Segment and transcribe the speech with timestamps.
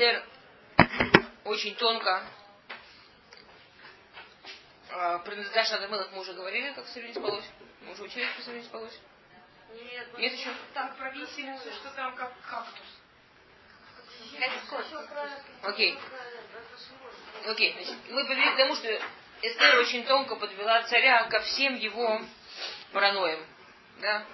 [0.00, 0.24] Эстер
[1.44, 2.24] очень тонко
[4.92, 7.44] а, про Даша Адамелах мы уже говорили, как не спалось.
[7.82, 8.98] Мы уже учили, как не спалось.
[9.74, 10.48] Нет, Нет еще?
[10.72, 12.86] там про висельницу, что там как кактус.
[15.64, 15.98] Окей.
[17.44, 18.88] Окей, значит, мы привели к тому, что
[19.42, 22.22] Эстер очень тонко подвела царя ко всем его
[22.92, 23.44] параноям.
[24.00, 24.24] Да?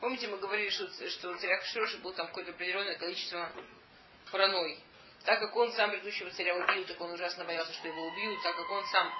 [0.00, 3.50] Помните, мы говорили, что, что у царя Хашироша было там какое-то определенное количество
[4.30, 4.78] паранойй.
[5.24, 8.56] Так как он сам предыдущего царя убил, так он ужасно боялся, что его убьют, так
[8.56, 9.12] как он сам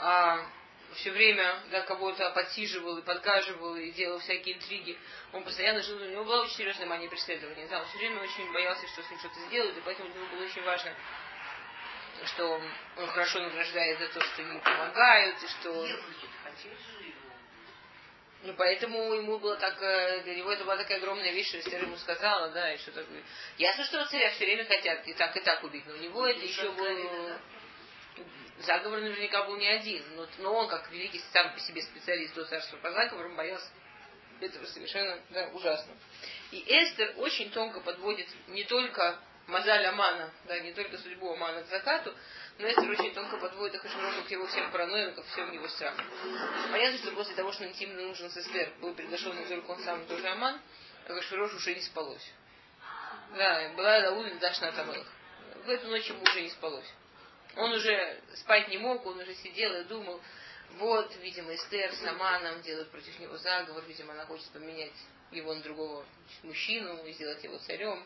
[0.00, 0.46] а,
[0.94, 4.98] все время да, кого-то подсиживал и подгаживал и делал всякие интриги.
[5.32, 7.66] Он постоянно жил, у него была очень серьезная мания преследования.
[7.68, 10.30] Да, он все время очень боялся, что с ним что-то сделают, и поэтому для него
[10.36, 10.94] было очень важно,
[12.26, 12.60] что
[12.96, 15.88] он хорошо награждает за то, что ему помогают, и что...
[18.42, 21.82] Ну, поэтому ему было так, э, для него это была такая огромная вещь, что Эстер
[21.82, 23.22] ему сказала, да, и что такое.
[23.58, 26.44] Ясно, что царя все время хотят и так, и так убить, но у него это
[26.44, 27.38] еще был
[28.60, 32.44] заговор наверняка был не один, но, но он, как великий сам по себе специалист до
[32.44, 33.70] царства по заговорам, боялся
[34.40, 35.92] этого совершенно да, ужасно.
[36.50, 41.68] И Эстер очень тонко подводит не только Мазаль Амана, да, не только судьбу Амана к
[41.68, 42.14] закату,
[42.58, 46.04] но Эстер очень тонко подводит Ахашвирошу к его всем паранойям, ко всем его страхам.
[46.70, 50.04] Понятно, что после того, что интимный ужин с Эстер был приглашен не только он сам,
[50.04, 50.60] тоже Аман,
[51.06, 52.30] Ахашвирош уже не спалось.
[53.36, 55.06] Да, была Лауна Дашна Тамылах.
[55.64, 56.92] В эту ночь ему уже не спалось.
[57.56, 60.20] Он уже спать не мог, он уже сидел и думал,
[60.76, 64.92] вот, видимо, Эстер сама нам делает против него заговор, видимо, она хочет поменять
[65.30, 66.04] его на другого
[66.42, 68.04] мужчину и сделать его царем.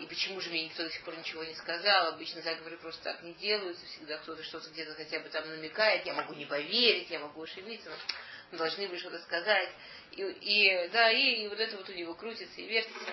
[0.00, 2.08] И почему же мне никто до сих пор ничего не сказал?
[2.08, 6.14] Обычно заговоры просто так не делаются, всегда кто-то что-то где-то хотя бы там намекает, я
[6.14, 7.90] могу не поверить, я могу ошибиться,
[8.52, 9.70] но должны были что-то сказать.
[10.12, 13.12] И, и да, и, и вот это вот у него крутится и вертится.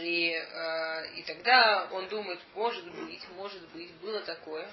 [0.00, 4.70] И, э, и тогда он думает, может быть, может быть, было такое,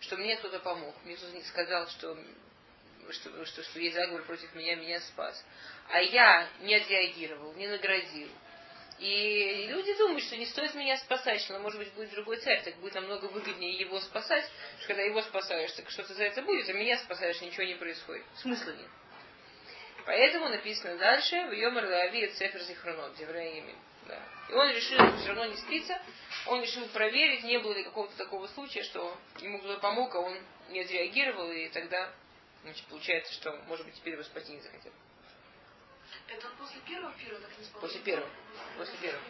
[0.00, 0.94] что мне кто-то помог.
[1.04, 2.18] Мне кто-то сказал, что,
[3.10, 5.42] что, что, что есть заговор против меня, меня спас.
[5.88, 8.28] А я не отреагировал, не наградил.
[8.98, 12.76] И люди думают, что не стоит меня спасать, что, может быть, будет другой царь, так
[12.76, 16.72] будет намного выгоднее его спасать, что когда его спасаешь, так что-то за это будет, а
[16.72, 18.24] меня спасаешь, ничего не происходит.
[18.36, 18.88] Смысла нет.
[20.06, 23.74] Поэтому написано дальше, в Йомар Лави Цефер Зихронот, Девраими.
[24.06, 24.18] Да.
[24.50, 26.00] И он решил все равно не спиться,
[26.46, 30.38] он решил проверить, не было ли какого-то такого случая, что ему кто-то помог, а он
[30.68, 32.12] не отреагировал, и тогда
[32.62, 34.92] значит, получается, что, может быть, теперь его спасти не захотел.
[36.28, 38.30] Это после первого пира так не После первого.
[38.78, 39.22] После первого.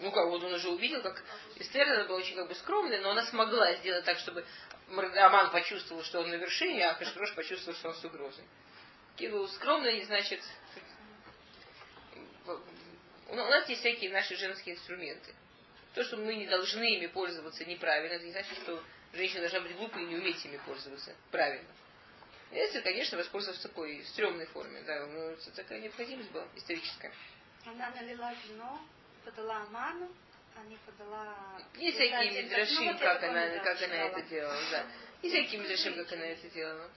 [0.00, 1.22] Ну как, вот он уже увидел, как
[1.56, 4.44] Эстер, она была очень как бы скромная, но она смогла сделать так, чтобы
[4.90, 8.44] Аман почувствовал, что он на вершине, а Хашкрош почувствовал, что он с угрозой.
[9.16, 10.40] Киву скромно не значит
[13.28, 15.34] у нас есть всякие наши женские инструменты.
[15.94, 19.76] То, что мы не должны ими пользоваться неправильно, это не значит, что женщина должна быть
[19.76, 21.68] глупой и не уметь ими пользоваться правильно.
[22.50, 27.12] Если, конечно, воспользоваться такой стрёмной форме, да, ну, это такая необходимость была историческая.
[27.66, 28.80] Она налила вино,
[29.24, 30.10] подала Аману,
[30.56, 31.60] а не подала...
[31.78, 34.86] И всякие мидрашим, ну, как, она, как она это делала, да.
[35.22, 36.90] И всякие мидрашим, как она это делала.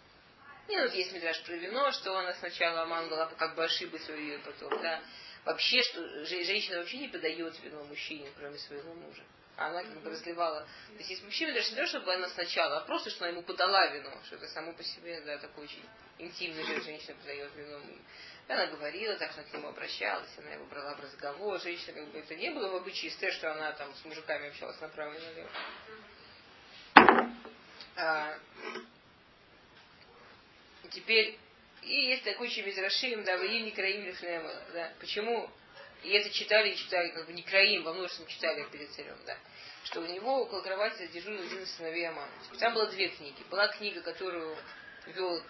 [0.69, 4.39] И вот есть мидраш про вино, что она сначала Аман была как бы ошиблась ее
[4.39, 5.01] потом, да
[5.45, 9.23] вообще, что женщина вообще не подает вино мужчине, кроме своего мужа.
[9.67, 10.61] Она как бы разливала.
[10.61, 13.43] То есть есть мужчина даже не то, чтобы она сначала, а просто, что она ему
[13.43, 15.83] подала вино, что это само по себе, да, такой очень
[16.17, 17.79] интимный же женщина подает вино.
[18.47, 21.59] Она говорила, так что она к нему обращалась, она его брала в разговор.
[21.61, 25.13] Женщина, как бы это не было в обычае что она там с мужиками общалась направо
[25.13, 25.49] и налево.
[27.95, 28.37] А,
[30.89, 31.37] теперь
[31.83, 34.03] и есть такой еще Мизрашим, да, вы не краим
[34.73, 34.91] да.
[34.99, 35.49] Почему?
[36.03, 39.37] И это читали и читали, как бы не краим, во множестве читали перед царем, да.
[39.83, 42.31] Что у него около кровати дежурил один из сыновей Амана.
[42.59, 43.43] Там было две книги.
[43.49, 44.57] Была книга, которую
[45.07, 45.43] вел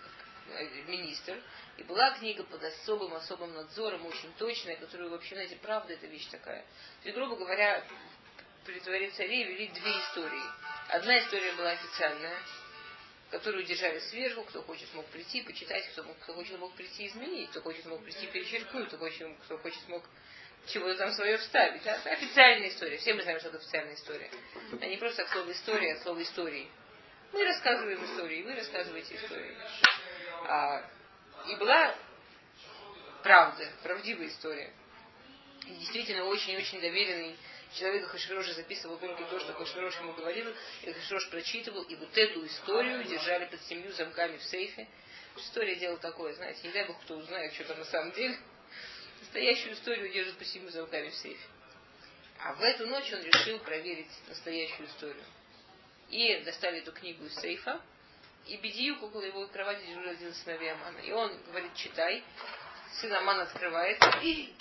[0.50, 1.42] э, министр,
[1.78, 6.28] и была книга под особым особым надзором, очень точная, которую вообще, знаете, правда это вещь
[6.28, 6.62] такая.
[7.02, 7.84] То есть, грубо говоря,
[8.66, 10.44] при дворе царей вели две истории.
[10.90, 12.38] Одна история была официальная,
[13.30, 17.50] которую держали сверху, кто хочет мог прийти, почитать, кто, мог, кто хочет мог прийти изменить,
[17.52, 20.04] кто хочет мог прийти перечеркнуть, кто хочет, кто хочет мог
[20.68, 21.84] чего-то там свое вставить.
[21.84, 21.96] Да?
[21.96, 22.98] Это официальная история.
[22.98, 24.30] Все мы знаем, что это официальная история.
[24.80, 26.70] А не просто как слово история, а слово истории.
[27.34, 29.56] Мы рассказываем истории, вы рассказываете истории.
[30.48, 30.84] А,
[31.48, 31.96] и была
[33.24, 34.74] правда, правдивая история.
[35.68, 37.38] И действительно очень-очень доверенный
[37.74, 42.46] человек Хашвирош записывал только то, что Хашвирош ему говорил, и Хашвирош прочитывал, и вот эту
[42.46, 44.88] историю держали под семью замками в сейфе.
[45.38, 48.38] История делала такое, знаете, не дай бог кто узнает, что там на самом деле.
[49.32, 51.48] Настоящую историю держат по семью замками в сейфе.
[52.44, 55.24] А в эту ночь он решил проверить настоящую историю.
[56.10, 57.82] И достали эту книгу из сейфа,
[58.48, 61.00] и Бедиюк около его кровати дежурил один сыновей Амана.
[61.00, 62.22] И он говорит, читай.
[63.00, 64.54] Сын Аман открывает, и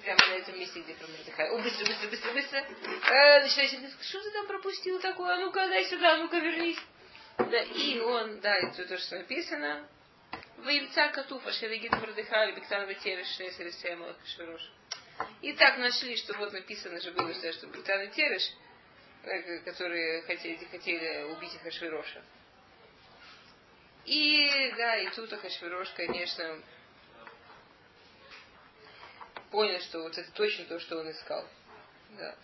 [0.00, 1.50] прямо на этом месте, где про Мордыхай.
[1.50, 2.58] О, быстро, быстро, быстро, быстро.
[2.58, 5.34] Э, начинает, что ты там пропустил такое?
[5.34, 6.78] А ну-ка, дай сюда, а ну-ка, вернись.
[7.38, 9.88] Да, и он, да, это то, что написано.
[10.58, 14.62] Воевца Катуфа, Шерегит Мордыхай, Бектан Ветереш, Шесересема, Швирош.
[15.42, 18.50] И так нашли, что вот написано же было, что Бектан и Тереш,
[19.24, 22.22] э, которые хотели, хотели убить их Ашвироша.
[24.06, 26.62] И, да, и тут Ахашвирош, конечно,
[29.50, 31.44] понял, что вот это точно то, что он искал.
[32.10, 32.36] Да.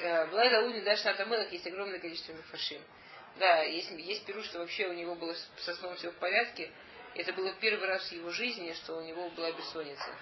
[0.00, 2.82] В Лайда Луни даже на Тамылах есть огромное количество мифашим.
[3.38, 6.70] Да, есть, есть перу, что вообще у него было со сном все в порядке.
[7.14, 10.14] Это было первый раз в его жизни, что у него была бессонница.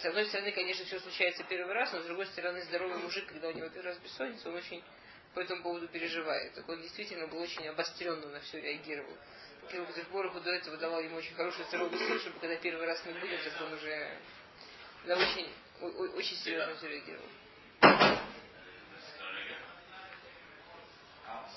[0.00, 3.48] С одной стороны, конечно, все случается первый раз, но с другой стороны, здоровый мужик, когда
[3.48, 4.82] у него первый раз бессонница, он очень
[5.34, 6.54] по этому поводу переживает.
[6.54, 9.16] Так он действительно был очень обостренно на все реагировал.
[9.70, 9.86] Кирилл
[10.40, 13.60] до этого давал ему очень хороший здоровый сон, чтобы когда первый раз не будет, так
[13.60, 14.18] он уже
[15.06, 15.48] да, очень,
[16.16, 17.26] очень серьезно все реагировал.
[21.26, 21.48] А,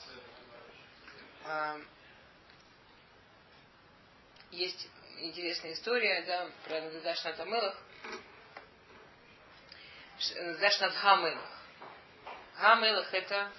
[4.52, 4.88] есть
[5.20, 7.78] интересная история да, про Нададаш Натамелах.
[10.36, 11.50] Нададаш над Хамелах.
[12.56, 13.52] Хамелах это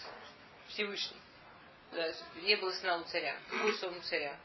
[0.69, 1.21] Всевышний.
[1.93, 3.37] Да, не было сна у царя.
[3.51, 4.37] Какой сон у царя?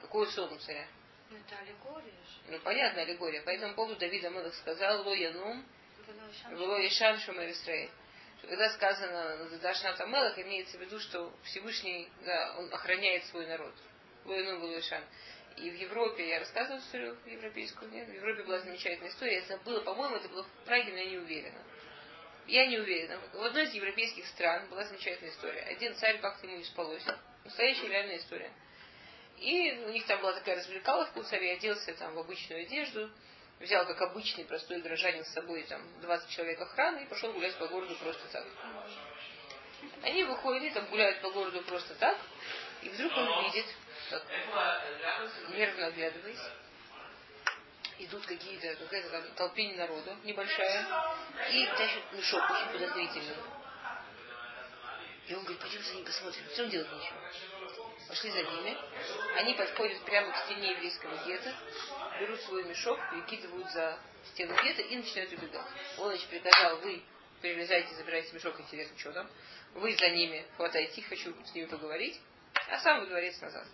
[0.00, 0.86] Какой сон у царя?
[1.30, 2.12] Ну, это аллегория
[2.48, 3.42] Ну, понятно, аллегория.
[3.42, 5.64] По этому поводу Давид Амелах сказал, Ло Янум,
[6.50, 7.90] Вело Ишан Шумер Исраиль
[8.48, 13.74] когда сказано Дашнат Амелах, имеется в виду, что Всевышний, да, он охраняет свой народ.
[14.24, 15.04] Луину Галуишан.
[15.56, 18.08] И в Европе, я рассказывала историю европейскую, нет?
[18.08, 21.18] В Европе была замечательная история, я забыла, по-моему, это было в Праге, но я не
[21.18, 21.62] уверена.
[22.46, 23.18] Я не уверена.
[23.32, 25.60] В одной из европейских стран была замечательная история.
[25.62, 27.02] Один царь как-то ему не спалось.
[27.44, 28.50] Настоящая реальная история.
[29.38, 33.10] И у них там была такая развлекаловка у царя, оделся там в обычную одежду,
[33.64, 37.66] взял как обычный простой гражданин с собой там 20 человек охраны и пошел гулять по
[37.66, 38.44] городу просто так.
[40.02, 42.16] Они выходят, там гуляют по городу просто так,
[42.82, 43.66] и вдруг он видит,
[44.10, 44.22] как
[45.50, 46.50] нервно оглядываясь,
[47.98, 50.86] идут какие-то, какая-то там толпень народу небольшая,
[51.50, 53.36] и тащат мешок очень подозрительный.
[55.26, 56.44] И он говорит, пойдем за ним посмотрим.
[56.52, 57.18] Все делать ничего.
[58.14, 58.76] Пошли за ними.
[59.38, 61.52] Они подходят прямо к стене еврейского гетто,
[62.20, 65.66] берут свой мешок, перекидывают за стену гетто и начинают убегать.
[65.98, 67.02] Он, значит, приказал, вы
[67.42, 69.28] перелезайте, забирайте мешок, интересно, что там.
[69.74, 72.20] Вы за ними хватайте хочу с ними поговорить,
[72.68, 73.66] а сам во дворец назад.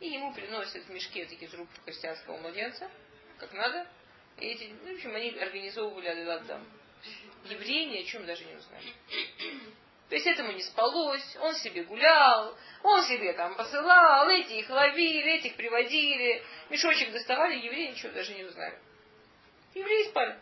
[0.00, 2.90] И ему приносят в мешке такие труп христианского младенца,
[3.38, 3.86] как надо.
[4.36, 6.70] И эти, ну, в общем, они организовывали Ададам.
[7.46, 8.92] Евреи ни о чем даже не узнали.
[10.10, 15.34] То есть этому не спалось, он себе гулял, он себе там посылал, эти их ловили,
[15.34, 18.76] этих приводили, мешочек доставали, евреи ничего даже не узнали.
[19.72, 20.36] Евреи спали.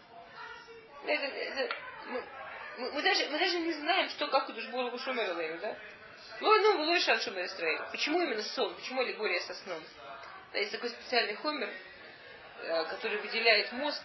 [1.05, 1.75] Это, это,
[2.07, 5.77] мы, мы, даже, мы даже не знаем, что как у Шумера да?
[6.41, 7.47] Ну, ну, было Шан Шумер
[7.91, 8.75] Почему именно сон?
[8.75, 9.83] Почему аллегория со сном?
[10.55, 11.69] Да, есть такой специальный хомер,
[12.63, 14.03] э, который выделяет мозг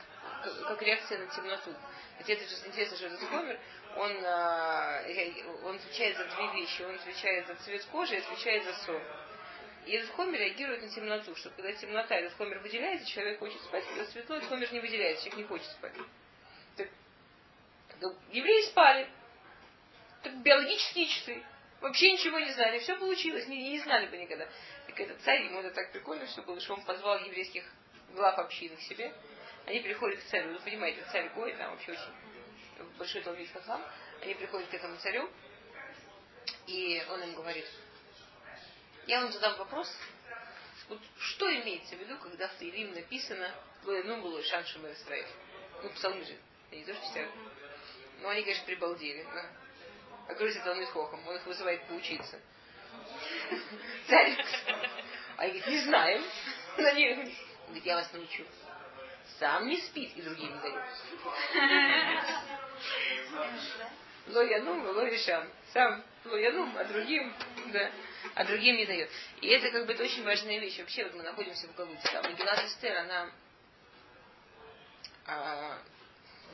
[0.67, 1.73] как реакция на темноту.
[2.17, 3.59] Хотя это же интересно, что этот хомер,
[3.97, 5.03] он, а,
[5.63, 6.81] он отвечает за две вещи.
[6.81, 9.01] Он отвечает за цвет кожи и отвечает за сон.
[9.85, 13.83] И этот хомер реагирует на темноту, что когда темнота, этот хомер выделяется, человек хочет спать,
[13.85, 15.93] когда светло, этот хомер не выделяется, человек не хочет спать.
[16.77, 16.87] Так,
[17.99, 19.09] ну, евреи спали.
[20.23, 21.43] Так биологические часы.
[21.81, 22.79] Вообще ничего не знали.
[22.79, 23.45] Все получилось.
[23.47, 24.47] Не, не знали бы никогда.
[24.87, 27.65] Так этот царь, ему это так прикольно, что было, что он позвал еврейских
[28.13, 29.13] глав общины к себе.
[29.65, 30.53] Они приходят к царю.
[30.53, 32.22] Вы понимаете, царь Гой, там вообще очень
[32.97, 33.81] большой Талмит Хахам,
[34.21, 35.29] они приходят к этому царю,
[36.67, 37.65] и он им говорит,
[39.07, 39.93] я вам задам вопрос,
[40.89, 43.53] вот что имеется в виду, когда в Таилим написано
[43.83, 45.27] «Лоэну было шаншим Исраиль».
[45.81, 46.37] Ну, псалмы же,
[46.71, 47.31] я не то, что читаю.
[48.21, 49.23] Но они, конечно, прибалдели.
[49.23, 49.45] Да?
[50.29, 52.39] А говорит, это он хохом, он их вызывает поучиться.
[54.07, 54.37] Царь.
[55.37, 56.23] А они говорят, не знаем.
[56.77, 58.45] Они говорит, я вас научу.
[59.39, 60.59] Сам не спит и другим
[62.99, 63.91] не дает.
[64.27, 65.49] Лоянум, лоишам.
[65.73, 67.33] Сам лоянум, а другим,
[67.73, 67.91] да,
[68.35, 69.09] а другим не дает.
[69.41, 70.79] И это как бы это очень важная вещь.
[70.79, 72.09] Вообще вот мы находимся в Галуте.
[72.11, 73.31] Да, Магеллат Эстер, она
[75.25, 75.79] а,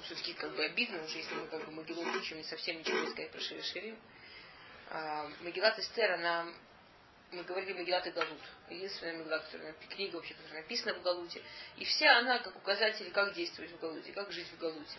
[0.03, 3.07] все-таки как бы обидно уже, если мы как бы Магеллот учим, не совсем ничего не
[3.07, 4.00] сказать про Шири Ширим.
[4.89, 6.48] А, Магеллат Эстер, она
[7.31, 8.41] мы говорили Магилат и Галут.
[8.69, 11.43] Единственная Магила, которая, книга вообще, которая написана в Галуте.
[11.77, 14.98] И вся она как указатель, как действовать в Галуте, как жить в Галуте.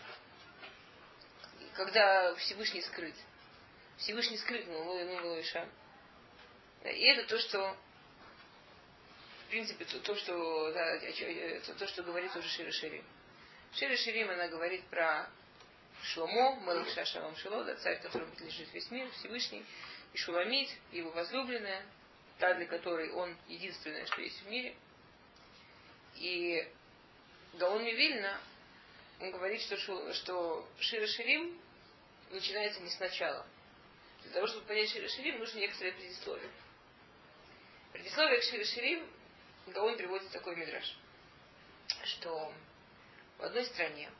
[1.75, 3.15] Когда Всевышний скрыт.
[3.97, 5.67] Всевышний скрыт, ну, ну, Иша.
[6.83, 7.77] И это то, что
[9.45, 13.03] в принципе, то, то что, да, то, то, что говорит уже Шира Ширим.
[13.73, 15.29] Шира Ширим, она говорит про
[16.03, 19.65] Шломо, Мелах Шашалам Шило, да, царь, которому принадлежит весь мир, Всевышний,
[20.13, 21.85] и Шуламид, его возлюбленная,
[22.39, 24.75] та, для которой он единственное, что есть в мире.
[26.15, 26.67] И
[27.53, 28.39] Гаон Мивильна,
[29.19, 31.60] он говорит, что, что Шира Ширим
[32.31, 33.45] начинается не сначала.
[34.23, 36.49] Для того, чтобы понять Ширим, нужно некоторое предисловие.
[37.91, 39.07] Предисловие к Ширим
[39.67, 40.97] Гаон приводит такой мидраж,
[42.03, 42.53] что
[43.37, 44.11] в одной стране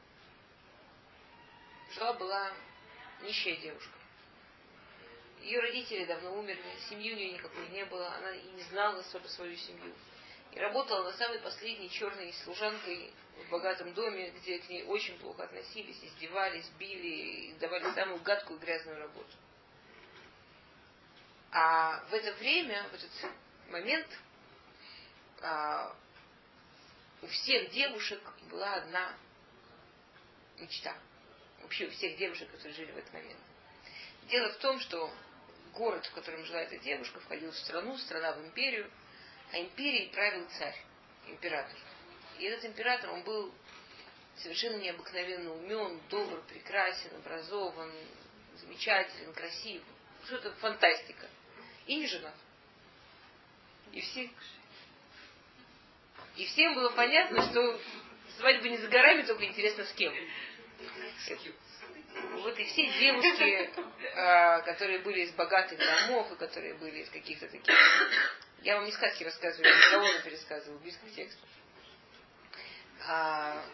[1.94, 2.54] жила была
[3.22, 3.94] нищая девушка.
[5.42, 9.28] Ее родители давно умерли, семьи у нее никакой не было, она и не знала особо
[9.28, 9.94] свою семью.
[10.54, 13.14] И работала на самой последней черной служанкой
[13.46, 19.00] в богатом доме, где к ней очень плохо относились, издевались, били давали самую гадкую грязную
[19.00, 19.38] работу.
[21.52, 23.12] А в это время, в этот
[23.70, 24.08] момент,
[25.42, 25.96] а,
[27.22, 29.14] у всех девушек была одна
[30.60, 30.96] мечта.
[31.62, 33.40] Вообще у всех девушек, которые жили в этот момент.
[34.30, 35.12] Дело в том, что
[35.74, 38.90] город, в котором жила эта девушка, входил в страну, страна в империю,
[39.52, 40.78] а империей правил царь,
[41.28, 41.78] император.
[42.40, 43.54] И этот император, он был
[44.38, 47.92] совершенно необыкновенно умен, добр, прекрасен, образован,
[48.56, 49.82] замечателен, красив.
[50.26, 51.28] Что-то фантастика.
[51.88, 52.36] И не женат.
[53.92, 54.30] И все...
[56.38, 57.80] И всем было понятно, что
[58.38, 60.14] свадьба не за горами, только интересно с кем.
[62.34, 63.70] Вот и все девушки,
[64.16, 67.76] а, которые были из богатых домов, и которые были из каких-то таких...
[68.62, 71.38] Я вам не сказки рассказываю, я разговоры пересказываю, близко к.
[73.08, 73.66] А,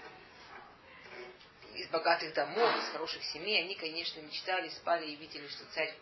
[1.75, 5.94] из богатых домов, из хороших семей, они, конечно, мечтали, спали и видели, что царь,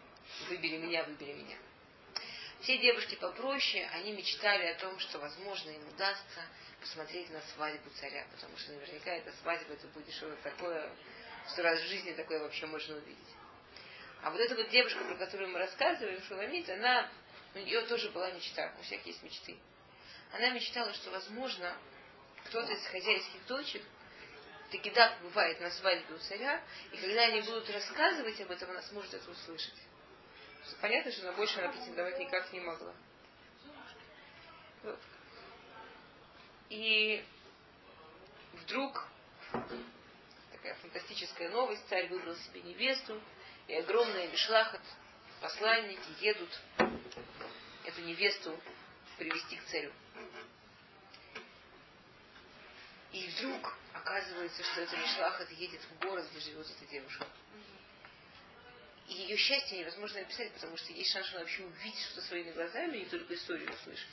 [0.49, 1.57] выбери меня, выбери меня.
[2.61, 6.45] Все девушки попроще, они мечтали о том, что, возможно, им удастся
[6.79, 10.91] посмотреть на свадьбу царя, потому что наверняка эта свадьба, это будет что-то такое,
[11.51, 13.35] что раз в жизни такое вообще можно увидеть.
[14.21, 17.09] А вот эта вот девушка, про которую мы рассказываем, Шуламит, она,
[17.55, 19.57] у нее тоже была мечта, у всех есть мечты.
[20.33, 21.75] Она мечтала, что, возможно,
[22.45, 23.81] кто-то из хозяйских дочек
[24.71, 28.81] таки да, бывает на свадьбе у царя, и когда они будут рассказывать об этом, она
[28.83, 29.73] сможет это услышать.
[30.81, 32.93] Понятно, что на больше она претендовать никак не могла.
[36.69, 37.23] И
[38.53, 39.07] вдруг
[40.51, 43.21] такая фантастическая новость, царь выбрал себе невесту,
[43.67, 44.81] и огромные бешлахат,
[45.39, 46.49] посланники едут
[47.95, 48.59] эту невесту
[49.17, 49.91] привести к царю.
[53.13, 57.25] И вдруг оказывается, что этот Мишлахат едет в город, где живет эта девушка.
[59.07, 62.51] И ее счастье невозможно описать, потому что есть шанс, что она вообще увидит что-то своими
[62.51, 64.09] глазами, и только историю услышит.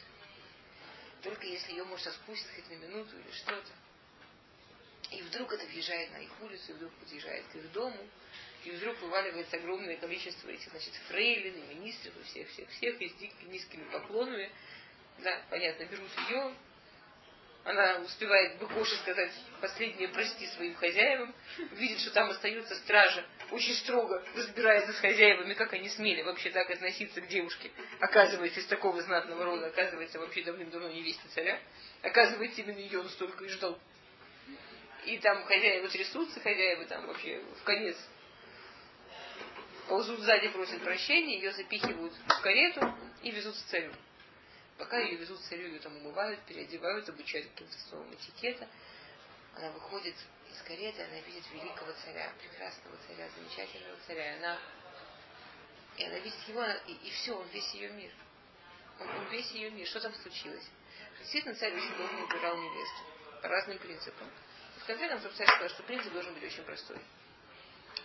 [1.23, 3.73] Только если ее, может, отпустят хоть на минуту или что-то.
[5.11, 8.09] И вдруг это въезжает на их улицу, и вдруг подъезжает к их дому,
[8.64, 13.12] и вдруг вываливается огромное количество этих, значит, фрейлин министров, всех-всех-всех, и с
[13.47, 14.50] низкими поклонами.
[15.19, 16.54] Да, понятно, берут ее,
[17.64, 21.33] она успевает Быкоши сказать последнее прости своим хозяевам,
[21.73, 26.69] видит, что там остаются стражи, очень строго разбирается с хозяевами, как они смели вообще так
[26.71, 27.71] относиться к девушке.
[28.00, 31.61] Оказывается, из такого знатного рода, оказывается, вообще давным-давно невесте царя.
[32.02, 33.78] Оказывается, именно ее он столько и ждал.
[35.04, 37.97] И там хозяева трясутся, хозяева там вообще в конец
[39.89, 43.93] ползут сзади, просят прощения, ее запихивают в карету и везут к царю.
[44.79, 48.69] Пока ее везут в царю, ее там умывают, переодевают, обучают каким-то словам этикета.
[49.55, 50.15] Она выходит
[50.51, 54.35] из кареты, она видит великого царя, прекрасного царя, замечательного царя.
[54.35, 54.59] И она,
[55.99, 58.11] и она видит его, и, и все, он весь ее мир.
[58.99, 59.87] Он, он весь ее мир.
[59.87, 60.69] Что там случилось?
[61.19, 63.03] Действительно, царь очень долго выбирал невесту
[63.43, 64.31] по разным принципам.
[64.79, 66.99] В конце концов, царь сказал, что принцип должен быть очень простой.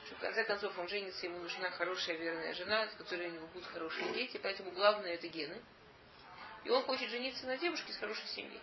[0.08, 3.48] Что в конце концов он женится, ему нужна хорошая верная жена, от которой у него
[3.48, 5.62] будут хорошие дети, поэтому главное это гены.
[6.64, 8.62] И он хочет жениться на девушке с хорошей семьей.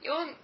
[0.00, 0.36] И он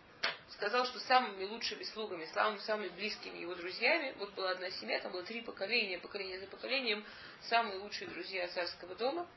[0.50, 5.10] сказал, что самыми лучшими слугами, самыми, самыми близкими его друзьями, вот была одна семья, там
[5.10, 7.04] было три поколения, поколение за поколением,
[7.48, 9.28] самые лучшие друзья царского дома.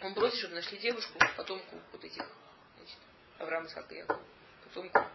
[0.00, 2.24] Он бросил, чтобы нашли девушку, потомку вот этих,
[2.78, 2.98] значит,
[3.38, 4.22] Авраама, Исхака и Якова,
[4.64, 5.06] потомку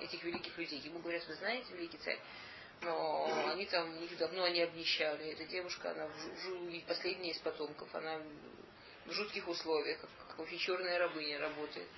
[0.00, 0.80] этих великих людей.
[0.80, 2.18] Ему говорят, вы знаете, великий царь,
[2.84, 5.32] но они там, их давно они обнищали.
[5.32, 6.08] Эта девушка, она
[6.86, 8.20] последняя из потомков, она
[9.06, 11.88] в жутких условиях, как, как черная рабыня работает.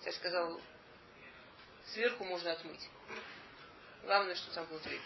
[0.00, 0.60] Царь сказал,
[1.92, 2.88] сверху можно отмыть.
[4.02, 5.00] Главное, что там внутри.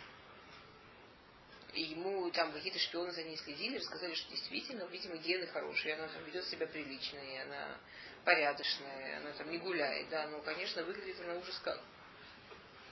[1.75, 6.09] И ему там какие-то шпионы за ней следили, рассказали, что действительно, видимо, гены хорошие, она
[6.09, 7.79] там ведет себя прилично, и она
[8.25, 11.81] порядочная, она там не гуляет, да, но, конечно, выглядит она ужас как.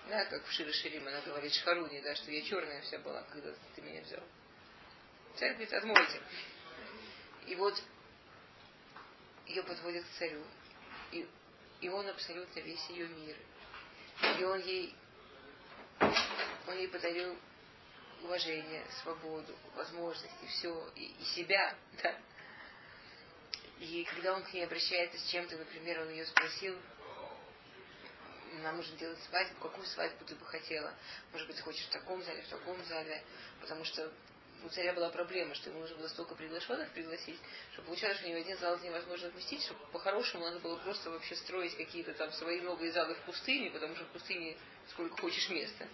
[0.08, 3.52] Да, как в Шире Ширим она говорит Шхаруни, да, что я черная вся была, когда
[3.75, 4.22] ты меня взял.
[5.36, 6.20] Царь говорит, отмойте.
[7.46, 7.82] И вот
[9.46, 10.44] ее подводят к царю.
[11.10, 11.28] И,
[11.80, 13.36] и он абсолютно весь ее мир.
[14.38, 14.94] И он ей,
[16.00, 17.36] он ей подарил
[18.22, 22.16] уважение, свободу, возможности, все, и, и себя, да.
[23.80, 26.78] И когда он к ней обращается с чем-то, например, он ее спросил,
[28.62, 30.94] нам нужно делать свадьбу, какую свадьбу ты бы хотела?
[31.32, 33.22] Может быть, хочешь в таком зале, в таком зале,
[33.60, 34.12] потому что
[34.64, 37.38] у царя была проблема, что ему нужно было столько приглашенных пригласить,
[37.72, 41.36] что получалось, что ни в один зал невозможно вместить, что по-хорошему надо было просто вообще
[41.36, 44.56] строить какие-то там свои новые залы в пустыне, потому что в пустыне
[44.88, 45.86] сколько хочешь места.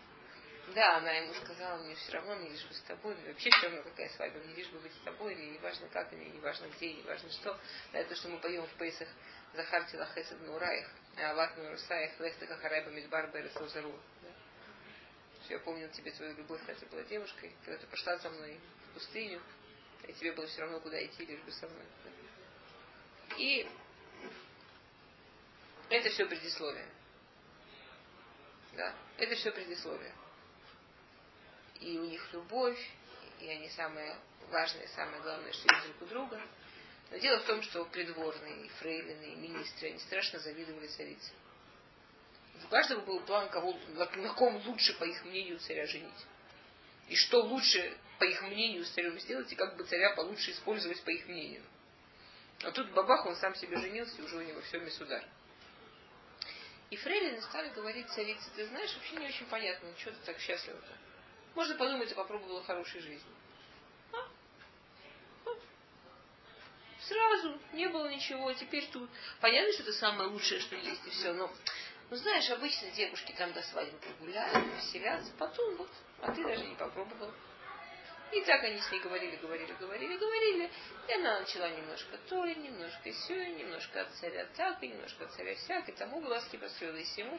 [0.74, 3.66] Да, она ему сказала, мне все равно, мне лишь бы с тобой, мне вообще все
[3.66, 6.38] равно какая свадьба, мне лишь бы быть с тобой, мне не важно как, мне не
[6.38, 7.58] важно где, не важно что.
[7.92, 9.08] Да, это что мы поем в Пейсах
[9.54, 13.92] Захарти Лахесад Нураях, Ават Нурусаях, Лехта Кахарайба Мидбар Бересалзару.
[15.48, 18.94] Я помнил тебе твою любовь, когда ты была девушкой, когда ты пошла со мной в
[18.94, 19.42] пустыню,
[20.06, 21.84] и тебе было все равно, куда идти, лишь бы со мной.
[23.38, 23.68] И
[25.90, 26.88] это все предисловие.
[28.74, 30.14] Да, это все предисловие
[31.82, 32.78] и у них любовь,
[33.40, 34.16] и они самое
[34.50, 36.40] важное, самое главное, что есть друг у друга.
[37.12, 41.30] Но дело в том, что придворные, фрейлины, министры, они страшно завидовали царице.
[42.64, 46.26] У каждого был план, кого, на ком лучше, по их мнению, царя женить.
[47.08, 51.02] И что лучше, по их мнению, с царем сделать, и как бы царя получше использовать,
[51.02, 51.62] по их мнению.
[52.62, 55.22] А тут бабах, он сам себе женился, и уже у него все месудар.
[56.88, 60.96] И фрейлины стали говорить царице, ты знаешь, вообще не очень понятно, что ты так счастлива-то?
[61.56, 63.30] Можно подумать, ты попробовала хорошей жизни.
[64.12, 64.16] А?
[65.44, 65.50] А?
[67.08, 69.10] Сразу, не было ничего, теперь тут.
[69.40, 71.50] Понятно, что это самое лучшее, что есть, и все, но,
[72.10, 76.76] ну знаешь, обычно девушки там до свадьбы прогуляют, веселятся, потом вот, а ты даже не
[76.76, 77.34] попробовала.
[78.32, 80.70] И так они с ней говорили, говорили, говорили, говорили.
[81.06, 85.32] И она начала немножко то, и немножко все, немножко от царя так, и немножко от
[85.32, 87.38] царя сяк, и тому глазки построила, и всему.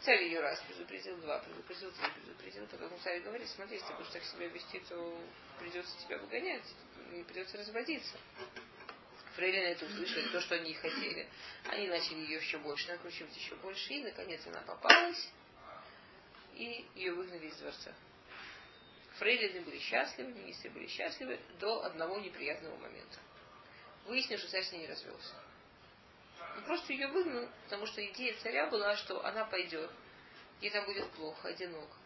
[0.00, 2.66] Царь ее раз предупредил, два предупредил, три предупредил.
[2.66, 5.20] Потом царь говорит, смотри, если ты будешь так себя вести, то
[5.60, 6.64] придется тебя выгонять,
[7.12, 8.16] и придется разводиться.
[9.40, 11.26] Фрейлины это услышали, то, что они хотели.
[11.64, 15.30] Они начали ее еще больше накручивать, еще больше, и, наконец, она попалась,
[16.56, 17.94] и ее выгнали из дворца.
[19.14, 23.18] Фрейлины были счастливы, министры были счастливы до одного неприятного момента.
[24.04, 25.34] Выяснилось, что царь с ней не развелся.
[26.58, 29.90] Он просто ее выгнал, потому что идея царя была, что она пойдет,
[30.60, 31.96] ей там будет плохо, одиноко.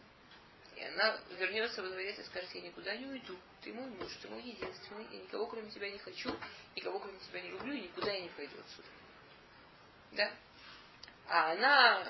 [0.75, 3.37] И она вернется во дворец и скажет, я никуда не уйду.
[3.61, 6.35] Ты мой муж, ты мой единственный, я никого кроме тебя не хочу,
[6.75, 8.87] никого кроме тебя не люблю, и никуда я не пойду отсюда.
[10.11, 10.31] Да?
[11.27, 12.07] А она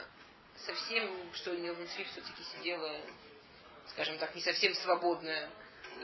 [0.58, 3.00] совсем, что у нее внутри все-таки сидела,
[3.90, 5.50] скажем так, не совсем свободная,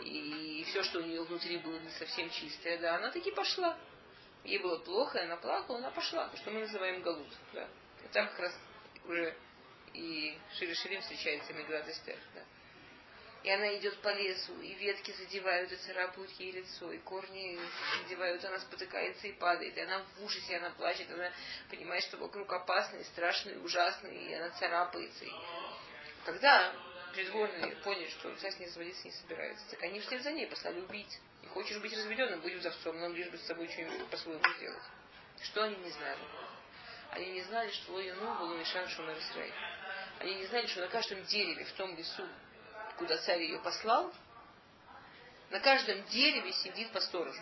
[0.03, 3.77] и все, что у нее внутри было не совсем чистое, да, она таки пошла.
[4.43, 7.27] Ей было плохо, она плакала, она пошла, то, что мы называем галут.
[7.53, 7.67] Да.
[8.03, 8.59] И там как раз
[9.05, 9.35] уже
[9.93, 12.17] и Шири Ширим встречается Меград Эстер.
[12.35, 12.41] Да.
[13.43, 17.59] И она идет по лесу, и ветки задевают и царапают ей лицо, и корни
[18.03, 21.31] задевают, она спотыкается и падает, и она в ужасе, она плачет, она
[21.69, 25.25] понимает, что вокруг опасно, и страшно, и ужасно, и она царапается.
[25.25, 25.31] И
[26.23, 26.71] когда
[27.13, 30.79] придворные поняли, что царь с ней разводиться не собирается, так они вслед за ней послали
[30.79, 31.19] убить.
[31.41, 34.83] И хочешь быть разведенным, будь вдовцом, нам лишь бы с собой что-нибудь по-своему сделать.
[35.43, 36.19] Что они не знали?
[37.09, 39.53] Они не знали, что Лояну был Мишан Шумер Исраиль.
[40.21, 42.23] Они не знали, что на каждом дереве в том лесу,
[42.97, 44.13] куда царь ее послал,
[45.49, 47.41] на каждом дереве сидит по сторожу.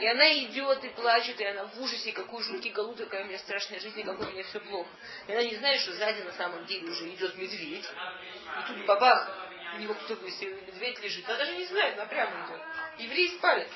[0.00, 3.38] И она идет и плачет, и она в ужасе, какой жуткий голод, какая у меня
[3.38, 4.88] страшная жизнь, и какой у меня все плохо.
[5.28, 7.84] И она не знает, что сзади на самом деле уже идет медведь.
[7.84, 9.30] И тут бабах,
[9.74, 11.28] у него кто-то медведь лежит.
[11.28, 12.60] Она даже не знает, она прямо идет.
[12.98, 13.68] Евреи спали.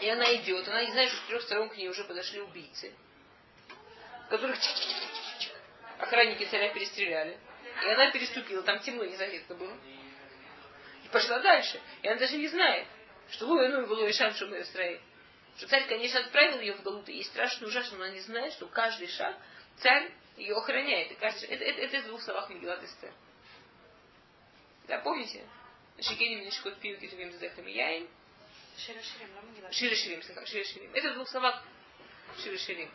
[0.00, 2.94] И она идет, она не знает, что с трех сторон к ней уже подошли убийцы,
[4.28, 4.58] которых
[5.98, 7.38] охранники царя перестреляли.
[7.82, 9.76] И она переступила, там темно, незаметно было.
[11.04, 11.80] И пошла дальше.
[12.02, 12.86] И она даже не знает,
[13.30, 15.00] что Луя, ну и Луя Шан Шумер Исраиль.
[15.56, 18.66] Что царь, конечно, отправил ее в Галут, и страшно ужасно, но она не знает, что
[18.66, 19.36] каждый шаг
[19.76, 21.12] царь ее охраняет.
[21.12, 23.12] И каждый, это, это, это из двух словах Мегилат Эстер.
[24.88, 25.46] Да, помните?
[26.00, 28.08] Шикени Минишкот Пию Китувим Зедехами Яин.
[28.76, 30.92] Широширим, да, мы Шире Ширим, Шире Ширим.
[30.92, 31.62] Это в двух словах
[32.42, 32.90] Шире Ширим.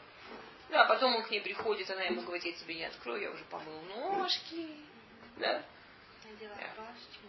[0.70, 3.44] Да, потом он к ней приходит, она ему говорит, я тебе не открою, я уже
[3.46, 4.68] помыл ножки.
[5.38, 5.64] Да?
[6.40, 7.28] Рубашечку.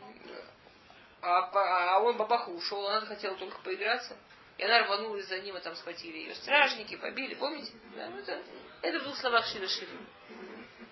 [1.23, 4.17] А, а он бабаха ушел, она хотела только поиграться.
[4.59, 7.73] И она рванулась за ним, а там схватили ее стражники, побили, помните?
[7.97, 8.43] Да, ну это,
[8.83, 10.07] это в двух словах Шира Ширим.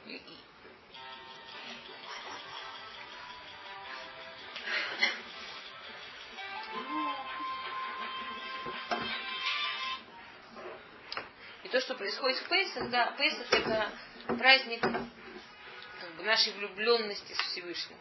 [0.06, 0.22] И
[11.78, 13.92] то, что происходит в Пейсах, да, Пейсах это
[14.36, 17.96] праздник как бы, нашей влюбленности с Всевышним.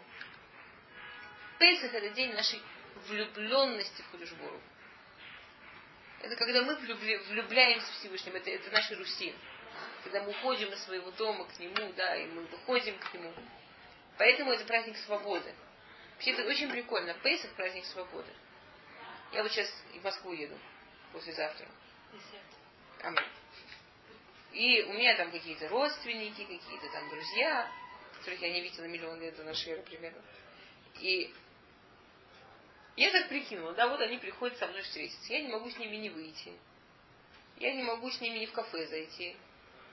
[1.59, 2.59] Пейсах это день нашей
[3.07, 4.59] влюбленности в Кудышбуру.
[6.23, 9.35] Это когда мы влюбляемся в Всевышнем, это, это наш русин.
[10.03, 13.31] Когда мы уходим из своего дома к нему, да, и мы выходим к нему.
[14.17, 15.53] Поэтому это праздник свободы.
[16.15, 17.13] Вообще это очень прикольно.
[17.21, 18.33] Пейсах праздник свободы.
[19.33, 20.57] Я вот сейчас в Москву еду
[21.13, 21.67] послезавтра.
[23.03, 23.23] Аминь.
[24.53, 27.71] И у меня там какие-то родственники, какие-то там друзья,
[28.17, 30.21] которых я не видела миллион лет до нашей эры примерно.
[30.99, 31.33] И
[32.95, 35.31] я так прикинула, да, вот они приходят со мной встретиться.
[35.31, 36.51] Я не могу с ними не выйти.
[37.57, 39.36] Я не могу с ними не в кафе зайти.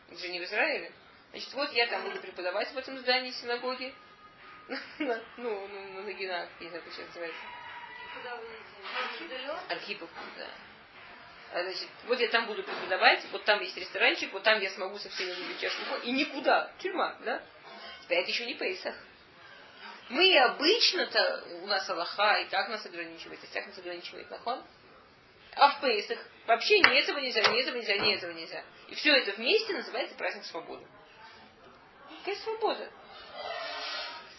[0.08, 0.92] Это же не в Израиле.
[1.30, 3.94] Значит, вот я там буду преподавать в этом здании синагоги.
[4.98, 7.40] Ну, ну, на Нагина, не знаю, как сейчас называется.
[9.68, 10.48] Архипов, да.
[11.54, 14.98] А, значит, вот я там буду преподавать, вот там есть ресторанчик, вот там я смогу
[14.98, 17.40] со всеми выпить чашку и никуда, тюрьма, да?
[18.02, 18.96] Теперь это еще не Пейсах.
[20.08, 24.64] Мы обычно-то, у нас Аллаха и так нас ограничивает, и так нас ограничивает, нахон.
[25.54, 28.64] А в Пейсах вообще ни этого нельзя, ни этого нельзя, ни этого нельзя.
[28.88, 30.84] И все это вместе называется праздник свободы.
[32.18, 32.90] Какая свобода?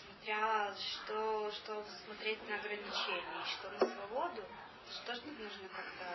[0.06, 4.44] Смотря что, что смотреть на ограничения, что на свободу,
[4.92, 6.06] что же нужно как-то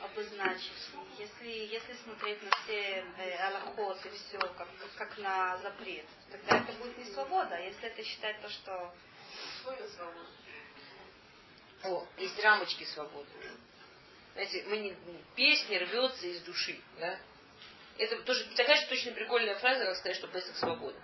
[0.00, 0.72] обозначить.
[1.18, 6.72] Если, если смотреть на все э, аллахот и все как, как на запрет, тогда это
[6.72, 7.54] будет не свобода.
[7.54, 8.94] А если это считать то, что...
[11.84, 13.28] О, есть рамочки свободы.
[14.34, 14.96] Знаете, мы не,
[15.34, 17.18] песня рвется из души, да?
[17.98, 20.98] Это тоже такая же точно прикольная фраза, как сказать, что Песах свобода.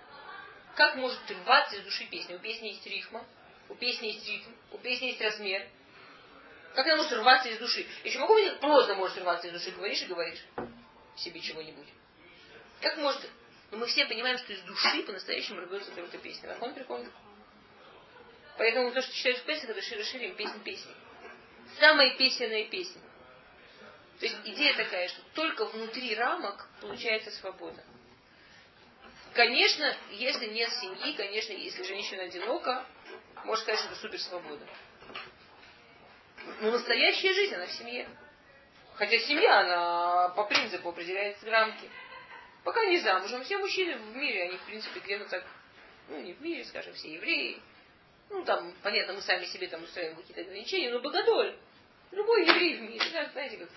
[0.75, 2.35] Как может рваться из души песня?
[2.35, 3.25] У песни есть рифма,
[3.69, 5.67] у песни есть ритм, у песни есть размер,
[6.75, 7.85] как она может рваться из души?
[8.03, 9.71] Еще могу быть просто может рваться из души.
[9.71, 10.43] Говоришь и говоришь
[11.15, 11.87] себе чего-нибудь.
[12.81, 13.21] Как может...
[13.71, 16.49] Но мы все понимаем, что из души по-настоящему рвется эта песня.
[16.49, 17.11] Нахон прикольно.
[18.57, 20.93] Поэтому то, что читаешь в песнях, это шире шире песня песни.
[21.79, 23.01] Самая песенная песня.
[24.19, 27.83] То есть идея такая, что только внутри рамок получается свобода.
[29.33, 32.85] Конечно, если нет семьи, конечно, если женщина одинока,
[33.43, 34.67] можно сказать, что это супер свобода.
[36.61, 38.07] Ну, настоящая жизнь, она в семье.
[38.95, 41.89] Хотя семья, она по принципу определяет рамки.
[42.63, 43.43] Пока не замужем.
[43.43, 45.45] Все мужчины в мире, они, в принципе, где-то так,
[46.09, 47.61] ну, не в мире, скажем, все евреи.
[48.29, 51.57] Ну, там, понятно, мы сами себе там устраиваем какие-то ограничения, но богодоль.
[52.11, 53.69] Любой еврей в мире, да, знаете, как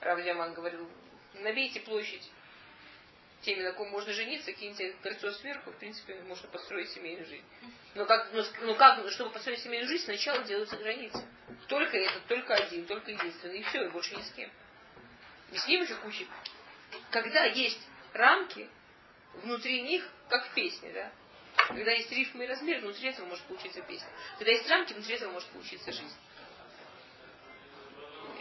[0.00, 0.90] Рав Дяман говорил,
[1.34, 2.28] набейте площадь
[3.42, 7.44] теми, на ком можно жениться, киньте кольцо сверху, в принципе, можно построить семейную жизнь.
[7.94, 11.26] Но как, но, но как, чтобы построить семейную жизнь, сначала делаются границы.
[11.68, 14.50] Только этот, только один, только единственный, и все, и больше ни с кем.
[15.52, 16.24] И с ним еще куча.
[17.10, 17.80] Когда есть
[18.12, 18.68] рамки,
[19.34, 21.12] внутри них, как в песне, да?
[21.68, 24.08] Когда есть рифмы и размер, внутри этого может получиться песня.
[24.38, 26.16] Когда есть рамки, внутри этого может получиться жизнь.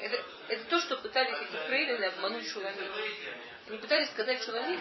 [0.02, 2.92] Это, это то, что пытались эти фрейлины обмануть Шуламит.
[3.68, 4.80] Они пытались сказать Шуламит.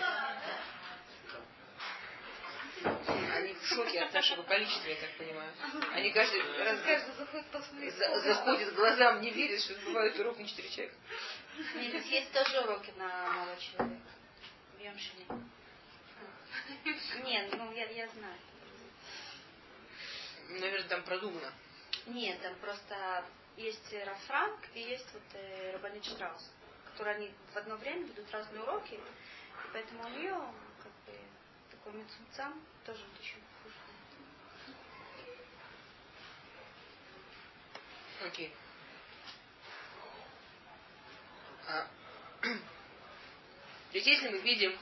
[3.34, 5.52] Они в шоке от нашего количества, я так понимаю.
[5.92, 10.96] Они каждый раз за, заходят глазам, не верят, что бывают урок на четыре человека.
[11.74, 14.10] Нет, есть тоже уроки на малого человека.
[14.76, 15.26] В Йомшине.
[17.24, 18.38] Нет, ну я, я знаю.
[20.48, 21.52] Наверное, там продумано.
[22.06, 23.24] Нет, там просто
[23.58, 26.50] есть Рафранк и есть вот э, Рабанит Штраус,
[26.92, 30.34] которые они в одно время ведут разные уроки, и поэтому у нее
[30.82, 31.20] как бы
[31.70, 33.36] такой мецумцам тоже вот еще
[38.26, 38.52] Окей.
[41.68, 41.86] А,
[42.42, 42.48] то
[43.92, 44.76] есть если мы видим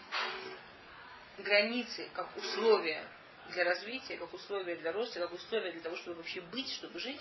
[1.39, 3.07] границы как условия
[3.51, 7.21] для развития, как условия для роста, как условия для того, чтобы вообще быть, чтобы жить,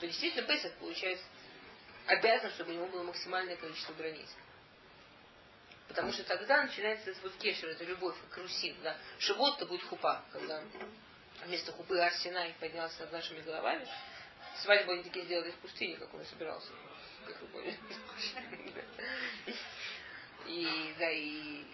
[0.00, 1.24] то действительно Песах получается
[2.06, 4.28] обязан, чтобы у него было максимальное количество границ.
[5.88, 8.76] Потому что тогда начинается вот кешер, это любовь, как русин.
[8.82, 8.96] Да?
[9.18, 10.62] Шивот-то будет хупа, когда
[11.44, 13.86] вместо хупы Арсенай поднялся над нашими головами.
[14.62, 16.70] Свадьбу они таки сделали в пустыне, как он и собирался.
[17.26, 17.78] Как вы поняли.
[20.46, 21.64] И, да, и,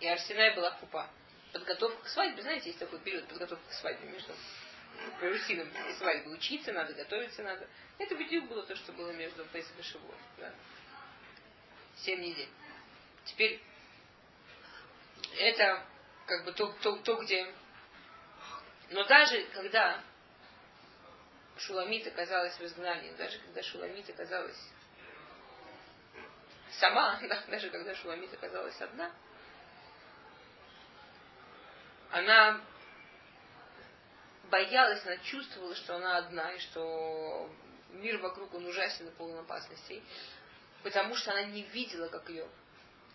[0.00, 1.08] и Арсенай была купа.
[1.52, 4.34] Подготовка к свадьбе, знаете, есть такой период подготовки к свадьбе между
[5.20, 6.34] и свадьбой.
[6.34, 7.66] Учиться надо, готовиться надо.
[7.98, 10.16] Это бедюк было то, что было между Пейсом и Шивот.
[10.38, 10.52] Да.
[11.96, 12.48] Семь недель.
[13.24, 13.62] Теперь
[15.38, 15.84] это
[16.26, 17.52] как бы то, то, то, где...
[18.90, 20.02] Но даже когда
[21.58, 24.58] Шуламит оказалась в изгнании, даже когда Шуламит оказалась
[26.78, 29.12] сама, да, даже когда Шуламит оказалась одна,
[32.10, 32.60] она
[34.50, 37.50] боялась, она чувствовала, что она одна, и что
[37.92, 40.02] мир вокруг он ужасен и полон опасностей,
[40.82, 42.46] потому что она не видела, как ее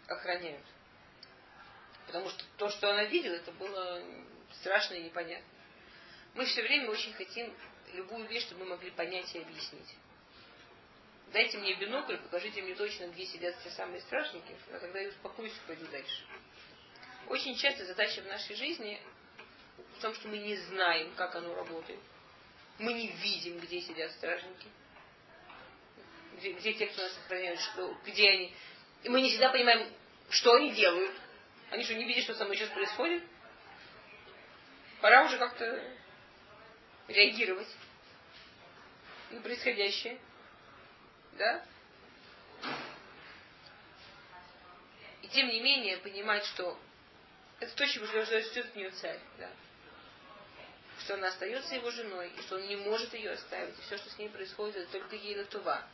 [0.08, 0.66] охраняют.
[2.08, 4.02] Потому что то, что она видела, это было
[4.54, 5.48] страшно и непонятно.
[6.36, 7.56] Мы все время очень хотим
[7.94, 9.96] любую вещь, чтобы мы могли понять и объяснить.
[11.34, 15.54] Дайте мне бинокль, покажите мне точно, где сидят те самые страшники, а тогда я успокоюсь
[15.54, 16.24] и пойду дальше.
[17.28, 19.02] Очень часто задача в нашей жизни
[19.98, 22.00] в том, что мы не знаем, как оно работает.
[22.80, 24.68] Мы не видим, где сидят стражники.
[26.38, 28.54] Где, где те, кто нас охраняют, что, где они.
[29.04, 29.90] И мы не всегда понимаем,
[30.30, 31.16] что они делают.
[31.72, 33.24] Они что, не видят, что со мной сейчас происходит?
[35.02, 35.96] Пора уже как-то
[37.08, 37.68] реагировать
[39.32, 40.20] на происходящее.
[41.38, 41.66] Да?
[45.22, 46.78] И тем не менее понимать, что
[47.60, 49.20] это то, чего ждет нее царь.
[49.38, 49.50] Да?
[51.00, 54.10] что она остается его женой, и что он не может ее оставить, и все, что
[54.10, 55.86] с ней происходит, это только ей латува.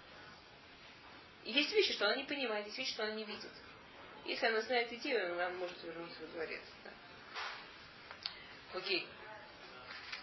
[1.44, 3.52] И есть вещи, что она не понимает, есть вещи, что она не видит.
[4.26, 6.62] Если она знает идею, она может вернуться во дворец.
[6.84, 6.92] Да.
[8.78, 9.08] Окей.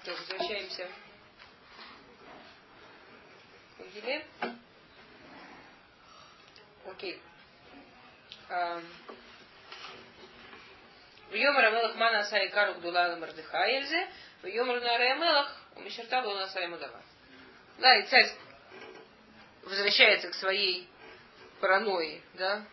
[0.05, 0.89] То, возвращаемся
[3.77, 3.83] к
[6.87, 7.21] Окей.
[8.49, 8.85] Um...
[11.31, 14.09] Вьемар Амелах Мана Асарикану Гдулала Мардыха Эльзе,
[14.43, 17.03] Вьемар Нара Амелах Мишерта Луна Саймадава.
[17.79, 18.31] Да, и царь
[19.63, 20.89] возвращается к своей
[21.61, 22.65] паранойи, да,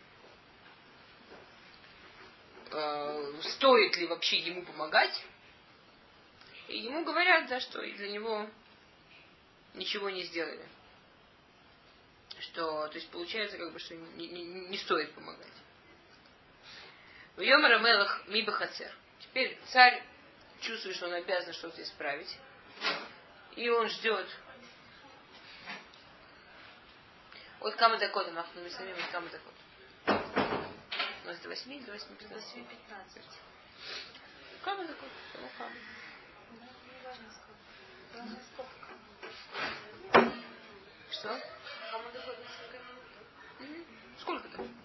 [2.71, 5.23] э, стоит ли вообще ему помогать.
[6.67, 8.47] И ему говорят, да, что для него
[9.73, 10.65] ничего не сделали.
[12.39, 15.53] Что, то есть получается, как бы, что не, не, не стоит помогать.
[17.36, 18.91] В Йомара Мелах Мибахацер.
[19.19, 20.02] Теперь царь
[20.62, 22.38] чувствует, что он обязан что-то исправить.
[23.58, 24.28] И он ждет.
[27.60, 30.65] Вот Кама Дакота, Махну Мисамим, Кама Дакота.
[31.24, 32.56] У нас до 8, до 8, 15.
[32.56, 33.24] 8, 15.
[34.63, 35.71] Кама Дакота, ну Кама.
[37.02, 37.30] Неважно
[38.54, 38.76] сколько.
[41.12, 41.41] Что?
[41.91, 42.06] Кому?
[44.19, 44.85] Сколько там?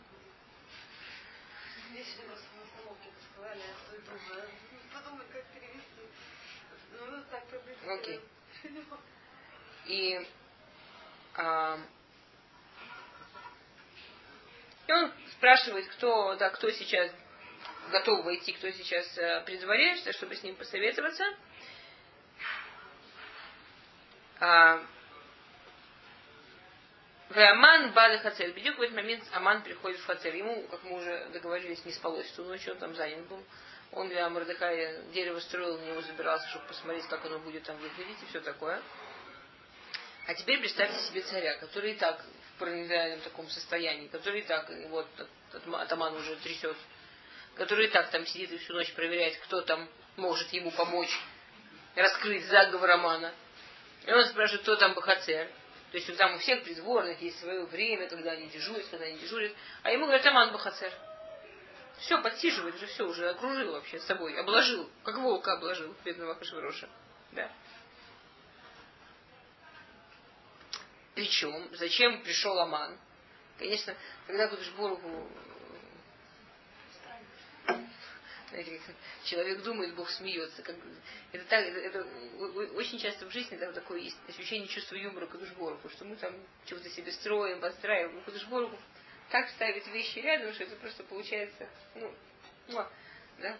[1.93, 2.07] Нас
[2.55, 4.49] на остановке это сказали, а то это уже
[4.93, 6.03] подумать, как перевести.
[6.93, 7.95] Ну, так приблизительно.
[7.95, 8.21] Окей.
[9.87, 10.29] И,
[11.35, 11.79] а,
[14.87, 17.11] и он спрашивает, кто, да, кто сейчас
[17.91, 21.25] готов войти, кто сейчас а, при дворе, чтобы с ним посоветоваться.
[24.39, 24.81] А,
[27.31, 28.53] в Аман Бада Хацель.
[28.53, 30.37] Бедюк в этот момент Аман приходит в Хацель.
[30.37, 33.43] Ему, как мы уже договорились, не спалось ту ночь, он там занят был.
[33.93, 38.21] Он для Мордыхая дерево строил, на него забирался, чтобы посмотреть, как оно будет там выглядеть
[38.23, 38.83] и все такое.
[40.27, 44.69] А теперь представьте себе царя, который и так в параноидальном таком состоянии, который и так,
[44.89, 45.09] вот,
[45.73, 46.77] атаман уже трясет,
[47.55, 51.17] который и так там сидит и всю ночь проверяет, кто там может ему помочь
[51.95, 53.33] раскрыть заговор Амана.
[54.05, 55.49] И он спрашивает, кто там Бахацер.
[55.91, 59.53] То есть там у всех придворных есть свое время, когда они дежурят, когда они дежурят.
[59.83, 60.93] А ему говорят, Аман Бахацер.
[61.99, 66.89] Все, подсиживает уже все, уже окружил вообще с собой, обложил, как волка обложил бедного Хашвироша.
[67.33, 67.51] Да.
[71.15, 72.97] Причем, зачем пришел Аман?
[73.59, 73.95] Конечно,
[74.27, 75.29] когда Кудышборгу
[78.51, 78.81] знаете,
[79.25, 80.63] человек думает, Бог смеется.
[80.63, 80.77] Как,
[81.33, 82.07] это, так, это,
[82.75, 86.35] очень часто в жизни там такое есть ощущение чувства юмора Кадушборку, что мы там
[86.67, 88.17] чего-то себе строим, подстраиваем.
[88.17, 88.77] Но Кадушборку
[89.31, 92.13] так ставит вещи рядом, что это просто получается, ну,
[93.39, 93.57] да.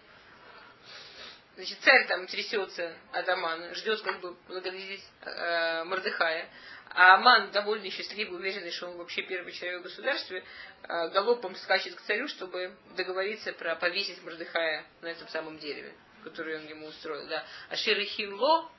[1.61, 6.49] Значит, царь там трясется от Амана, ждет как бы благодарить э, Мордыхая.
[6.89, 10.43] А Аман, довольно счастливый, уверенный, что он вообще первый человек в государстве,
[10.85, 15.93] э, галопом скачет к царю, чтобы договориться про повесить Мордыхая на этом самом дереве,
[16.25, 17.29] которое он ему устроил.
[17.29, 17.45] Да.
[17.69, 18.71] А Шерихинло,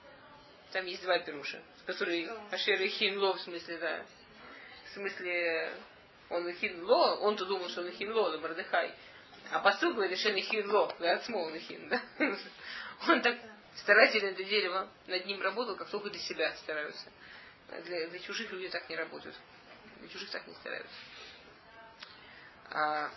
[0.71, 4.03] Там есть два пируша, которые Ашер и Хинло, в смысле, да.
[4.85, 5.71] В смысле,
[6.31, 8.91] он Хинло, он-то думал, что он Хинло, да, Мордыхай.
[9.51, 12.01] А посыл говорит, что Хинло, да, от слова Хин, да.
[13.09, 13.37] Он так
[13.75, 17.11] старательно это дерево над ним работал, как только для себя стараются.
[17.83, 19.35] Для, для чужих людей так не работают.
[19.99, 20.95] Для чужих так не стараются.
[22.69, 23.11] А,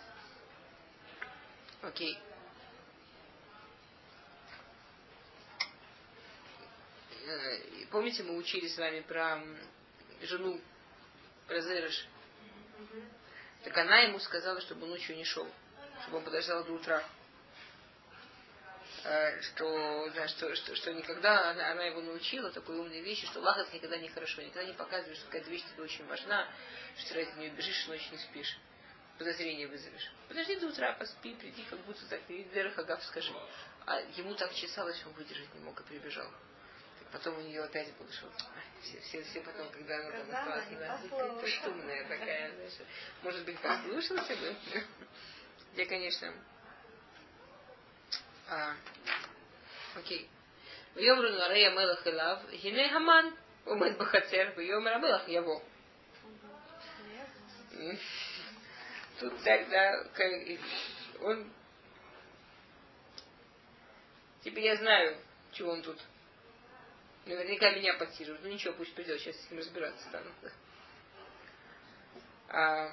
[1.81, 2.19] окей.
[7.25, 9.41] Э, помните, мы учили с вами про
[10.21, 10.59] жену,
[11.47, 12.07] про Зерыш?
[13.63, 15.49] Так она ему сказала, чтобы он ночью не шел,
[16.05, 17.03] чтобы он подождал до утра.
[19.03, 23.39] Э, что, да, что, что, что никогда она, она его научила такой умной вещи, что
[23.39, 26.47] лахас никогда не хорошо, никогда не показываешь, что какая-то вещь тебе очень важна,
[26.97, 28.57] что ты ради нее бежишь, ночью не спишь.
[29.17, 30.11] Подозрение вызовешь.
[30.27, 33.33] Подожди до утра, поспи, приди, как будто так, и Дерахагав скажи.
[33.85, 36.29] А ему так чесалось, он выдержать не мог и прибежал.
[37.11, 38.29] Потом у нее опять было, что
[38.81, 42.73] все, все, все потом, когда она там осталась, она ты такая, знаешь,
[43.23, 44.55] может быть, послушался бы.
[45.74, 46.32] Я, конечно,
[48.48, 48.74] а,
[49.96, 50.28] окей.
[50.94, 53.30] ויאמרו הרי המלך אליו, הנה המן
[53.64, 55.60] עומד בחצר, ויאמר המלך יבוא.
[59.20, 60.02] Тут тогда
[61.20, 61.52] он
[64.42, 65.16] Теперь я знаю,
[65.52, 65.98] чего он тут
[67.26, 68.42] Наверняка меня подсиживают.
[68.42, 70.30] Ну ничего, пусть придет, сейчас с ним разбираться стану.
[72.48, 72.92] А,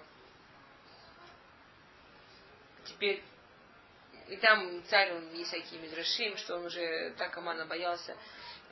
[3.03, 3.23] теперь,
[4.29, 8.17] и там царь, он есть всякие мидрашим, что он уже так Амана боялся,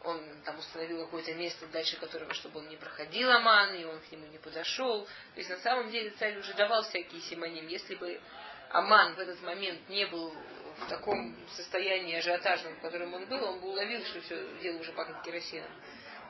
[0.04, 4.12] он там установил какое-то место, дальше которого, чтобы он не проходил Аман, и он к
[4.12, 5.04] нему не подошел.
[5.04, 7.66] То есть на самом деле царь уже давал всякие симоним.
[7.66, 8.20] Если бы
[8.70, 10.32] Аман в этот момент не был
[10.78, 14.92] в таком состоянии ажиотажном, в котором он был, он бы уловил, что все дело уже
[14.92, 15.70] пахнет керосином.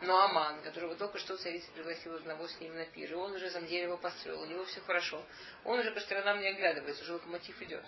[0.03, 3.51] Но Аман, которого только что царица пригласила одного с ним на пир, и он уже
[3.51, 5.23] зам дерево построил, у него все хорошо.
[5.65, 7.85] Он уже по сторонам не оглядывается, уже локомотив идет.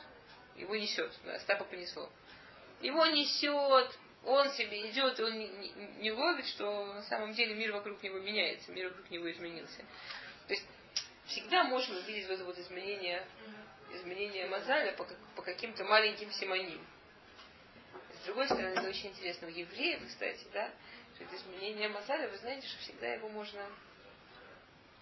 [0.56, 2.10] Его несет, да, Стапа понесло.
[2.82, 5.70] Его несет, он себе идет, и он не, не,
[6.00, 9.78] не ловит, что на самом деле мир вокруг него меняется, мир вокруг него изменился.
[10.48, 10.66] То есть
[11.26, 13.26] всегда можно увидеть вот это вот изменение
[13.94, 16.80] изменение мозаля по, по каким-то маленьким симоним.
[18.14, 19.48] С другой стороны, это очень интересно.
[19.48, 20.70] У евреев, кстати, да,
[21.22, 23.66] это изменение мозаля, вы знаете, что всегда его можно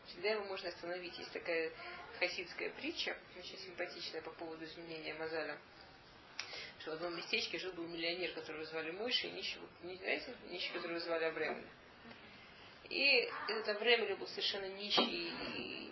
[0.07, 1.17] всегда его можно остановить.
[1.19, 1.71] Есть такая
[2.19, 5.57] хасидская притча, очень симпатичная по поводу изменения мозаля.
[6.81, 10.99] Что в одном местечке жил был миллионер, которого звали Мойши, и нищий, знаете, нищий, которого
[11.01, 11.67] звали Абремель.
[12.89, 15.91] И этот Абремель был совершенно нищий и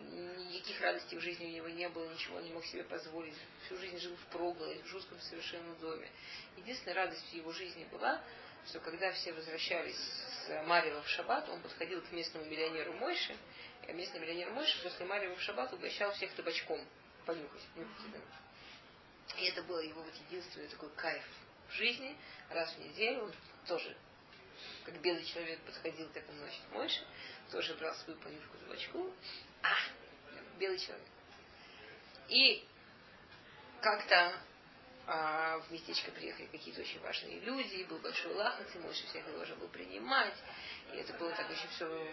[0.52, 3.34] никаких радостей в жизни у него не было, ничего не мог себе позволить.
[3.64, 6.08] Всю жизнь жил в проголодь, в жутком совершенном доме.
[6.56, 8.20] Единственная радость в его жизни была,
[8.66, 13.36] что когда все возвращались с Марьева в шаббат, он подходил к местному миллионеру Мойше,
[13.86, 16.86] и местный миллионер Мойше после Марьева в шаббат угощал всех табачком
[17.24, 17.62] понюхать.
[19.38, 21.22] И это было его вот единственный такой кайф
[21.68, 22.16] в жизни.
[22.50, 23.34] Раз в неделю он
[23.66, 23.96] тоже,
[24.84, 27.06] как белый человек, подходил к этому, значит, Мойше,
[27.50, 29.14] тоже брал свою понюшку табачку.
[29.62, 29.74] А,
[30.58, 31.06] белый человек.
[32.28, 32.66] И
[33.80, 34.34] как-то
[35.10, 39.24] а, в местечко приехали какие-то очень важные люди, и был большой лахмат, и Мойша всех
[39.32, 40.34] должен был принимать,
[40.92, 42.08] и это было так очень все...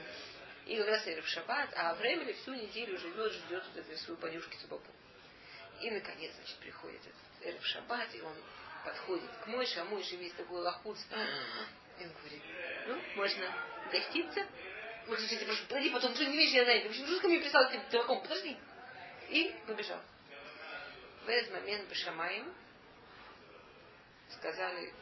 [0.66, 4.56] И как раз в шаббат, а Авремель всю неделю живет, ждет вот этой свою понюшки
[4.62, 4.92] табаку.
[5.82, 8.34] И, наконец, значит, приходит этот Эрев Шаббат, и он
[8.84, 10.98] подходит к Мойше, а Мойше весь такой лохуц.
[12.00, 12.42] И он говорит,
[12.88, 13.54] ну, можно
[13.92, 14.48] гоститься,
[15.08, 16.88] вот, слушайте, прошу, подожди, потом ты не видишь, я знаю.
[16.88, 18.58] Общем, жутко мне прислал этим дураком, подожди.
[19.30, 20.02] И побежал.
[21.26, 22.52] В этот момент Башамаем
[24.38, 24.94] сказали,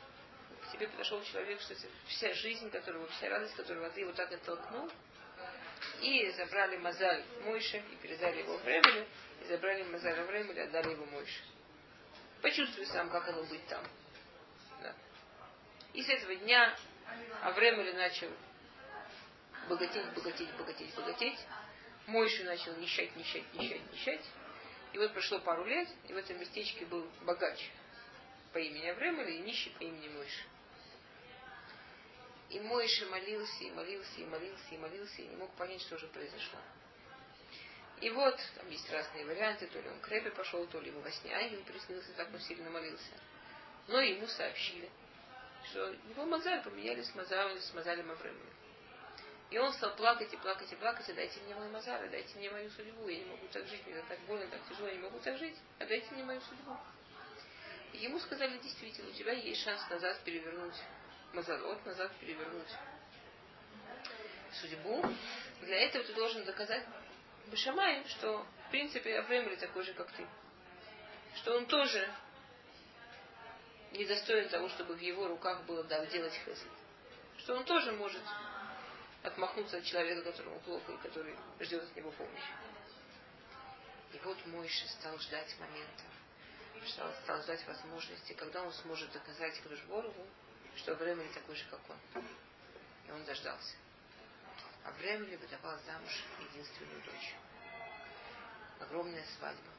[0.63, 1.75] к тебе подошел человек, что
[2.07, 4.89] вся жизнь которого, вся радость которого ты вот так оттолкнул,
[6.01, 9.05] и забрали Мазаль Мойше, и передали его Времелю,
[9.41, 11.41] и забрали Мазаль Времелю, и отдали его Мойше.
[12.41, 13.85] Почувствуй сам, как оно быть там.
[14.81, 14.93] Да.
[15.93, 16.75] И с этого дня
[17.41, 18.29] Авремель начал
[19.69, 21.39] богатеть, богатеть, богатеть, богатеть.
[22.07, 24.25] Мойши начал нищать, нищать, нищать, нищать.
[24.91, 27.71] И вот прошло пару лет, и в этом местечке был богач
[28.53, 30.43] по имени Авремель и нищий по имени Мойши.
[32.49, 36.07] И Мойши молился, и молился, и молился, и молился, и не мог понять, что же
[36.07, 36.59] произошло.
[37.99, 41.01] И вот, там есть разные варианты, то ли он к Рэбе пошел, то ли ему
[41.01, 43.13] во сне ангел приснился, так он сильно молился.
[43.87, 44.89] Но ему сообщили,
[45.69, 48.53] что его Мазаль поменялись с Мазалем, с Мазалем Авремелем.
[49.49, 52.49] И он стал плакать и плакать и плакать, а дайте мне мой мазар, дайте мне
[52.49, 55.19] мою судьбу, я не могу так жить, мне так больно, так тяжело, я не могу
[55.19, 56.75] так жить, а дайте мне мою судьбу.
[57.93, 60.75] Ему сказали, действительно, у тебя есть шанс назад перевернуть
[61.33, 62.69] мазарот, назад перевернуть
[64.53, 65.03] судьбу,
[65.61, 66.85] для этого ты должен доказать
[67.47, 70.25] Башамай, что в принципе Авремли такой же, как ты.
[71.35, 72.09] Что он тоже
[73.91, 76.69] недостоин того, чтобы в его руках было да, делать хесед.
[77.39, 78.21] Что он тоже может
[79.23, 82.53] отмахнуться от человека, которому плохо и который ждет от него помощи.
[84.13, 86.03] И вот Мойши стал ждать момента,
[86.87, 90.27] стал, стал ждать возможности, когда он сможет доказать Кружборову,
[90.75, 92.23] что Времени такой же, как он.
[93.07, 93.75] И он дождался.
[94.83, 97.35] А Времени выдавал замуж единственную дочь.
[98.79, 99.71] Огромная свадьба.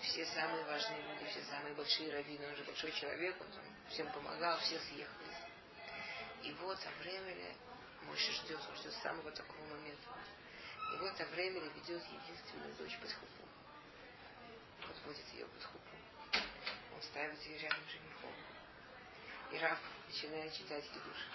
[0.00, 3.46] Все самые важные люди, все самые большие раввины, он же большой человек, он
[3.88, 5.36] всем помогал, все съехались.
[6.42, 7.54] И вот Авремеле
[8.02, 10.08] Мойша ждет, он ждет самого такого момента.
[10.92, 13.51] И вот Авремеле ведет единственную дочь под хупу.
[15.04, 15.96] Подводит ее под хупу.
[16.94, 18.32] Он ставит ее рядом с женихом.
[19.50, 21.26] И Раф начинает читать Кидуш.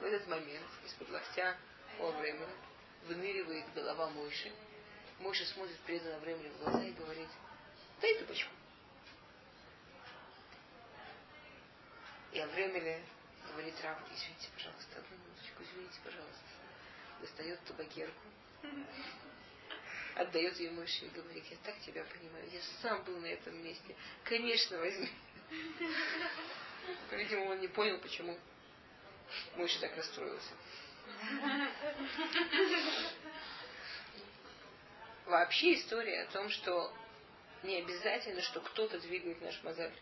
[0.00, 1.56] В этот момент из-под локтя
[2.00, 2.48] у Авремеля
[3.06, 4.52] выныривает голова Мойши.
[5.20, 7.28] Мойша смотрит преданно Авремелю в глаза и говорит,
[8.00, 8.50] дай трубочку.
[12.32, 13.04] И Авремеле
[13.52, 16.44] говорит Раф, извините, пожалуйста, одну минуточку, извините, пожалуйста.
[17.20, 18.26] Достает табакерку,
[20.14, 23.94] отдает ее Мойше и говорит, я так тебя понимаю, я сам был на этом месте.
[24.24, 25.08] Конечно, возьми.
[27.10, 28.38] Видимо, он не понял, почему
[29.56, 30.52] Мойша так расстроился.
[35.26, 36.92] Вообще история о том, что
[37.62, 39.92] не обязательно, что кто-то двигает наш мозаль.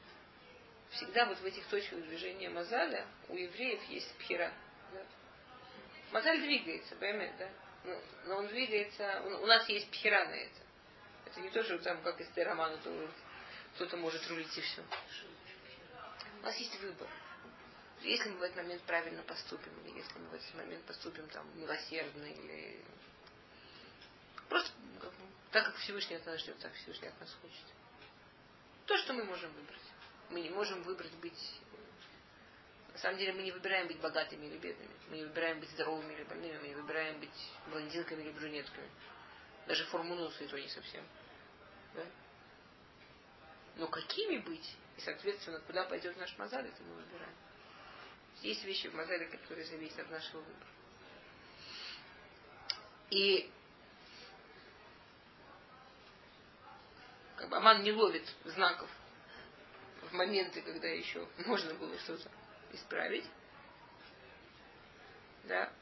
[0.91, 4.53] Всегда вот в этих точках движения мозаля у евреев есть пхера.
[4.93, 5.05] Да?
[6.13, 7.51] Мозаль двигается, поймете, да?
[7.85, 10.61] Но, но он двигается, у нас есть пхера на это.
[11.27, 13.11] Это не то, что там, как из романа, то
[13.75, 14.83] кто-то может рулить и все.
[16.41, 17.09] У нас есть выбор.
[18.03, 21.47] Если мы в этот момент правильно поступим, или если мы в этот момент поступим там
[21.59, 22.85] милосердно, или
[24.49, 24.71] просто
[25.01, 25.13] как
[25.51, 27.65] так, как Всевышний от нас ждет, так Всевышний от нас хочет.
[28.87, 29.81] То, что мы можем выбрать.
[30.31, 31.61] Мы не можем выбрать быть...
[32.99, 34.91] На самом деле мы не выбираем быть богатыми или бедными.
[35.09, 36.59] Мы не выбираем быть здоровыми или больными.
[36.59, 38.91] Мы не выбираем быть блондинками или брюнетками.
[39.69, 41.05] Даже форму носа и то не совсем.
[41.95, 42.05] Да?
[43.77, 44.77] Но какими быть?
[44.97, 47.37] И, соответственно, куда пойдет наш мозаль, это мы выбираем.
[48.43, 50.67] Есть вещи в мозале, которые зависят от нашего выбора.
[53.11, 53.49] И
[57.37, 58.91] как бы Аман не ловит знаков
[60.03, 62.29] в моменты, когда еще можно было что-то
[62.73, 63.25] исправить.
[65.45, 65.73] Да.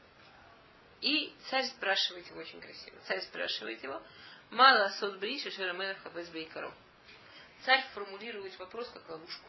[1.01, 2.97] И царь спрашивает его очень красиво.
[3.07, 4.01] Царь спрашивает его,
[4.49, 5.97] мало сот бриша шерамелах
[6.31, 6.73] бейкаро.
[7.65, 9.47] Царь формулирует вопрос как ловушку.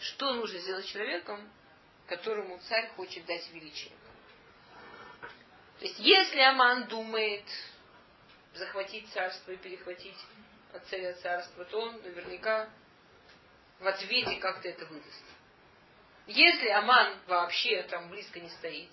[0.00, 1.40] Что нужно сделать человеком,
[2.06, 3.92] которому царь хочет дать величие?
[5.78, 7.44] То есть, если Аман думает
[8.54, 10.16] захватить царство и перехватить
[10.72, 12.68] от царя царства, то он наверняка
[13.78, 15.24] в ответе как-то это выдаст.
[16.28, 18.90] Если Аман вообще там близко не стоит,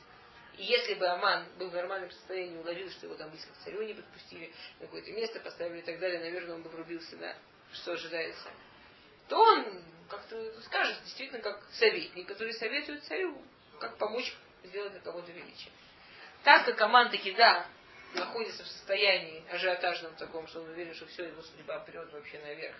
[0.57, 3.81] и если бы Аман был в нормальном состоянии, уловил, что его там близко к царю
[3.83, 7.35] не подпустили, на какое-то место поставили и так далее, наверное, он бы врубился, да,
[7.73, 8.49] что ожидается,
[9.27, 13.37] то он как-то скажет, действительно, как советник, который советует царю,
[13.81, 14.33] как помочь
[14.63, 15.73] сделать для кого-то величие.
[16.45, 17.67] Так как Аман таки, да,
[18.13, 22.77] находится в состоянии ажиотажном таком, что он уверен, что все, его судьба прет вообще наверх,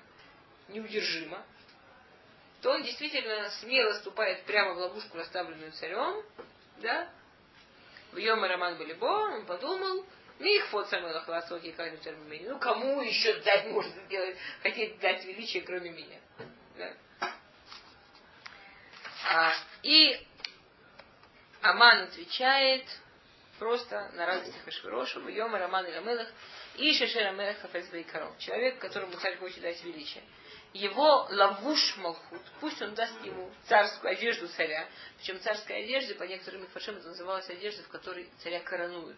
[0.69, 1.45] неудержимо,
[2.65, 6.25] то он действительно смело ступает прямо в ловушку, расставленную царем,
[6.81, 7.07] да,
[8.11, 10.03] в Йома Роман Балибо, он подумал,
[10.39, 12.47] их фот самой Хвасоки Кайну Термимени.
[12.47, 16.19] Ну, кому еще дать может сделать, хотеть дать величие, кроме меня.
[16.75, 16.93] Да?
[19.29, 19.53] А,
[19.83, 20.19] и
[21.61, 22.85] Аман отвечает
[23.59, 26.29] просто на радости Хашвирошу, в Йома Роман и Ламелах,
[26.77, 27.85] и Шешера Мелех Хафез
[28.39, 30.23] Человек, которому царь хочет дать величие
[30.75, 34.85] его лавуш Малхут, пусть он даст ему царскую одежду царя.
[35.17, 39.17] Причем царская одежда, по некоторым мифашим, это называлась одежда, в которой царя коронуют.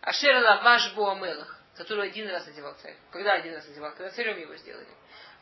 [0.00, 2.96] Ашер лаваш буамелах, которую один раз одевал царь.
[3.12, 3.92] Когда один раз одевал?
[3.92, 4.88] Когда царем его сделали.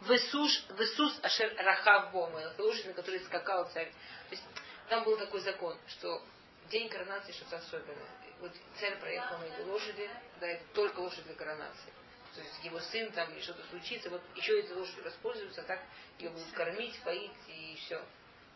[0.03, 3.91] Весуш, весус ашер рахав буамелах, лошадь, на которой скакал царь.
[4.29, 4.45] То есть
[4.91, 6.23] там был такой закон, что
[6.71, 8.11] день коронации что-то особенное.
[8.41, 11.93] Вот царь проехал на этой лошади, да, это только лошадь для коронации
[12.35, 15.81] то есть его сын там или что-то случится, вот еще этой лошадью воспользуются, а так
[16.19, 18.03] ее будут кормить, поить и все.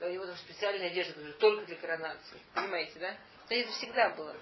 [0.00, 2.40] Да, у него там специальная одежда, только для коронации.
[2.54, 3.16] Понимаете, да?
[3.48, 4.34] Это всегда было.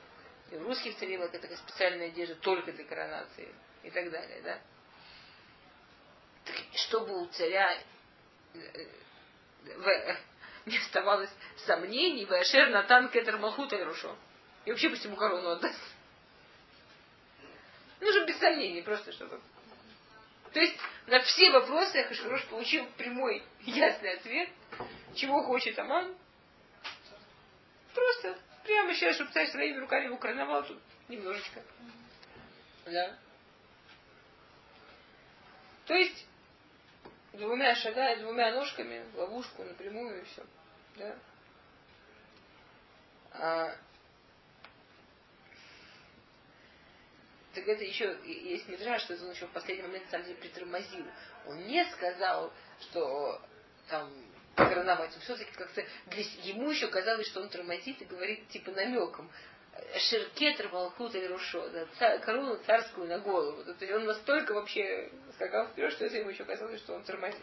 [0.50, 4.60] И у русских царей была такая специальная одежда только для коронации и так далее, да?
[6.44, 7.78] Так, чтобы у царя
[8.54, 8.86] э,
[9.64, 10.16] в,
[10.66, 11.30] не оставалось
[11.66, 13.72] сомнений, Вайшер Натан Кетер Малхут.
[13.72, 15.93] И вообще пусть ему корону отдаст.
[18.00, 19.40] Ну, чтобы без сомнений, просто чтобы.
[20.52, 20.76] То есть
[21.06, 24.48] на все вопросы Ахашвирош получил прямой, ясный ответ,
[25.14, 26.14] чего хочет Аман.
[27.92, 31.62] Просто прямо сейчас, чтобы царь своими руками его короновал тут немножечко.
[32.86, 33.16] Да.
[35.86, 36.26] То есть
[37.32, 40.42] двумя шагами, двумя ножками ловушку напрямую и все.
[40.96, 41.16] Да?
[43.32, 43.76] А,
[47.54, 51.06] так это еще есть мидраж, что он еще в последний момент сам себе притормозил.
[51.46, 53.40] Он не сказал, что
[53.88, 54.10] там
[54.54, 55.12] короновать.
[55.22, 55.84] Все-таки как-то
[56.42, 59.30] ему еще казалось, что он тормозит и говорит типа намеком.
[59.96, 63.64] Шеркетр Малхут или Рушо, да, цар, корону царскую на голову.
[63.64, 67.40] То есть он настолько вообще скакал вперед, что это ему еще казалось, что он тормозит.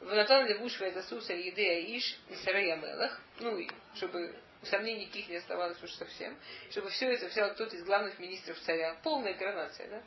[0.00, 5.82] В Натан Левуш Вайдасуса Едея Иш Исарая Мелах, ну и чтобы сомнений никаких не оставалось
[5.82, 6.36] уж совсем,
[6.70, 8.98] чтобы все это взял кто-то из главных министров царя.
[9.02, 10.02] Полная коронация, да?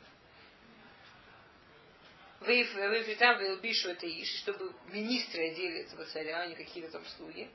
[2.40, 7.48] Вы там Вейлбишу это Иш, чтобы министры одели этого царя, а не какие-то там слуги.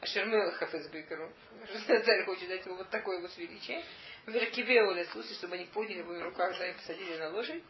[0.00, 1.32] А Шермела Хафезбекеру.
[1.86, 3.84] Царь хочет дать ему вот такое вот величие.
[4.26, 7.62] Веркибеу Лесуси, чтобы они подняли его на руках, да, и посадили на лошадь.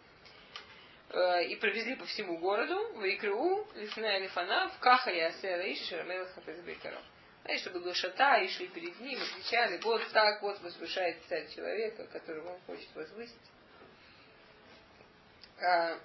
[1.11, 6.27] Э, и провезли по всему городу, в Икру, Лифная Лифана, в Кахаре Асера Иш, Шермела
[6.27, 6.99] Хафезбекеру.
[7.49, 12.07] И чтобы глашата и шли перед ним и кричали, вот так вот возвышает царь человека,
[12.09, 13.37] которого он хочет возвысить.
[15.59, 15.99] А,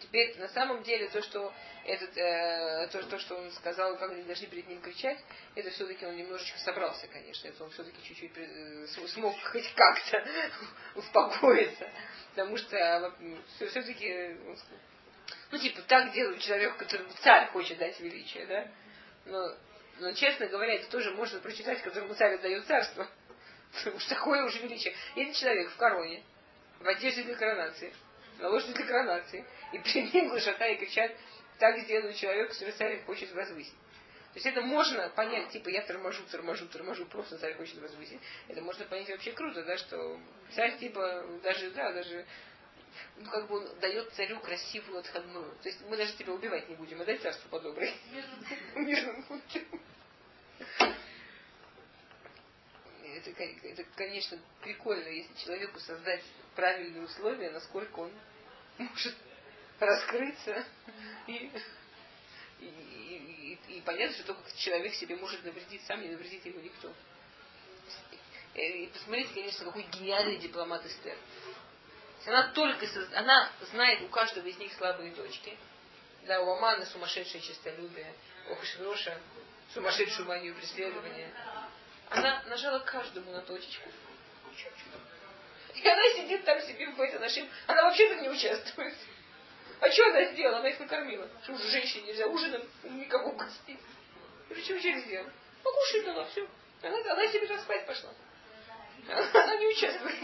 [0.00, 1.54] теперь, на самом деле, то, что
[1.84, 5.18] этот, э, то, то, что он сказал, как они должны перед ним кричать,
[5.54, 7.46] это все-таки он немножечко собрался, конечно.
[7.46, 10.24] Это он все-таки чуть-чуть э, смог хоть как-то
[10.96, 11.88] успокоиться.
[12.30, 13.14] Потому что
[13.58, 14.36] все-таки,
[15.52, 18.68] ну, типа, так делают человек, которому царь хочет дать величие, да?
[19.26, 19.56] Но
[20.00, 23.06] но, честно говоря, это тоже можно прочитать, которому царь отдает царство.
[23.94, 24.94] Уж такое уже величие.
[25.16, 26.22] Если человек в короне,
[26.80, 27.92] в одежде для коронации,
[28.38, 31.12] на для коронации, и перед ним глашата и кричат,
[31.58, 33.74] так сделают человек, который царь хочет возвысить.
[34.32, 38.18] То есть это можно понять, типа я торможу, торможу, торможу, просто царь хочет возвысить.
[38.48, 40.18] Это можно понять вообще круто, да, что
[40.50, 42.26] царь типа даже, да, даже
[43.16, 45.54] ну, как бы он дает царю красивую отходную.
[45.62, 47.94] То есть мы даже тебя убивать не будем, а дай царство по доброй.
[48.74, 49.66] Мирным путем.
[53.16, 56.22] Это, это, конечно, прикольно, если человеку создать
[56.56, 58.12] правильные условия, насколько он
[58.78, 59.14] может
[59.78, 60.64] раскрыться
[61.26, 61.50] и,
[62.60, 66.92] и, и, и понятно, что только человек себе может навредить сам, не навредит ему никто.
[68.54, 71.16] И посмотрите, конечно, какой гениальный дипломат Эстер.
[72.26, 75.56] Она только она знает у каждого из них слабые точки.
[76.26, 78.14] Да, у Амана сумасшедшее честолюбие,
[78.50, 79.18] у Хашвироша
[79.74, 81.30] сумасшедшую манию преследования.
[82.08, 83.88] Она нажала каждому на точечку.
[85.74, 87.48] И она сидит там себе в этой нашим.
[87.66, 88.94] Она вообще тут не участвует.
[89.80, 90.58] А что она сделала?
[90.58, 91.28] Она их накормила.
[91.42, 93.80] Что уже женщине нельзя ужином никого угостить.
[94.62, 95.30] Что вообще сделала?
[95.62, 96.48] Покушать дала, все.
[96.82, 98.10] Она, она себе там спать пошла.
[99.08, 100.22] Она, она не участвует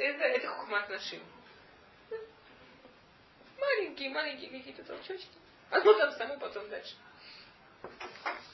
[0.00, 1.20] это, это, хухмат нашим.
[3.58, 5.28] Маленькие, маленькие какие-то толчочки.
[5.70, 6.96] Оно там само потом дальше.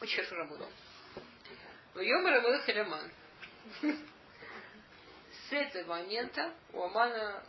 [0.00, 0.68] Очень хорошо работал.
[1.94, 3.10] Но Йомар Амелах Раман.
[5.48, 7.42] С этого момента у Амана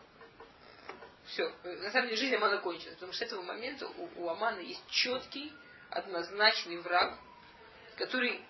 [1.26, 4.60] все, на самом деле жизнь Амана кончилась, потому что с этого момента у, у Амана
[4.60, 5.52] есть четкий,
[5.90, 7.18] однозначный враг,
[7.98, 8.42] который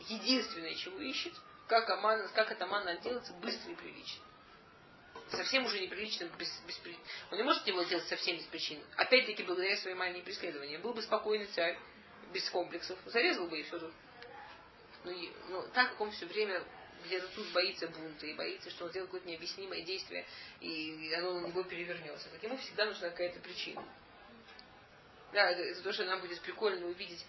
[0.00, 1.34] единственное, чего ищет,
[1.68, 4.24] как, Аман, как от Амана отделаться быстро и прилично
[5.30, 6.80] совсем уже неприлично, без, без,
[7.30, 8.80] он не может его делать совсем без причин.
[8.96, 10.78] Опять-таки, благодаря своей мании преследования.
[10.78, 11.78] Был бы спокойный царь,
[12.32, 13.92] без комплексов, зарезал бы и все тут.
[15.04, 16.62] Ну, и, ну, так как он все время
[17.04, 20.26] где-то тут боится бунта и боится, что он сделает какое-то необъяснимое действие,
[20.60, 22.28] и оно на него перевернется.
[22.30, 23.84] Так ему всегда нужна какая-то причина.
[25.32, 27.24] Да, это, то, что нам будет прикольно увидеть.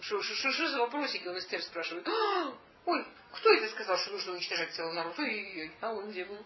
[0.00, 2.06] Что, что, что, за вопросики он Эстер спрашивает?
[2.08, 5.18] «А, ой, кто это сказал, что нужно уничтожать целый народ?
[5.18, 6.42] Ой-ой-ой, а он где был?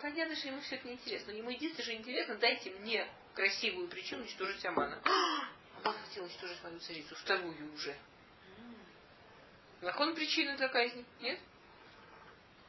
[0.00, 1.32] Понятно, что ему все это неинтересно.
[1.32, 5.00] Но ему единственное, что интересно, дайте мне красивую причину уничтожить Амана.
[5.84, 7.96] Он хотел уничтожить мою царицу, вторую уже.
[9.80, 11.04] Нахон причина для казни?
[11.20, 11.40] Нет?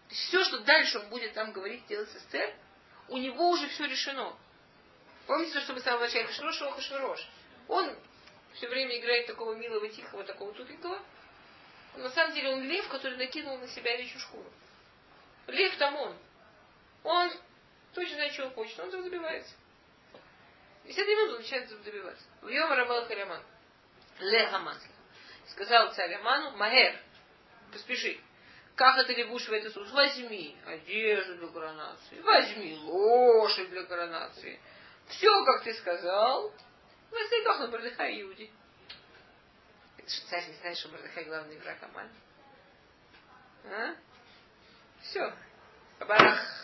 [0.10, 2.54] Все, что дальше он будет там говорить, делать с Эстер,
[3.08, 4.36] у него уже все решено.
[5.28, 7.28] Помните, что мы с самого начала Хашвирош, Хашвирош?
[7.68, 7.96] Он
[8.54, 11.02] все время играет такого милого, тихого, такого тупенького.
[11.96, 14.52] На самом деле он лев, который накинул на себя личью шкуру.
[15.48, 16.18] Лев там он.
[17.04, 17.32] Он
[17.94, 19.54] точно знает, чего хочет, он там добивается.
[20.86, 22.26] 10 минут он начинает добиваться.
[22.42, 23.42] В Йом Рамел Хараман.
[24.20, 24.50] Ле.
[25.48, 27.00] Сказал царь Аману, Махер,
[27.72, 28.20] поспеши.
[28.76, 29.90] Как это лебуш в эту суд?
[29.92, 34.60] Возьми одежду для коронации, возьми лошадь для коронации.
[35.10, 36.52] Все, как ты сказал,
[37.12, 38.52] Васильках на Бардыхай Иуди.
[40.08, 42.10] Что царь не знает, что Бардыхай главный враг Аман?
[43.66, 43.96] А?
[45.02, 45.34] Все.
[46.00, 46.63] Барах.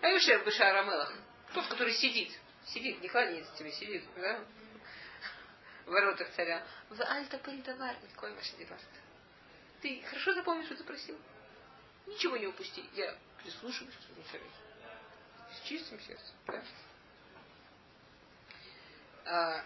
[0.00, 1.12] А Юшев Бешар Амелах.
[1.54, 2.30] Тот, который сидит.
[2.66, 4.44] Сидит, не кланяется тебе, сидит, да?
[5.86, 6.62] В воротах царя.
[6.90, 8.84] В альта пентавар, никакой ваш дебарт.
[9.80, 11.18] Ты хорошо запомнишь, что ты просил?
[12.06, 12.84] Ничего не упусти.
[12.94, 14.50] Я прислушиваюсь к твоему совету.
[15.52, 16.34] С чистым сердцем.
[16.46, 16.62] Да?
[19.24, 19.64] А,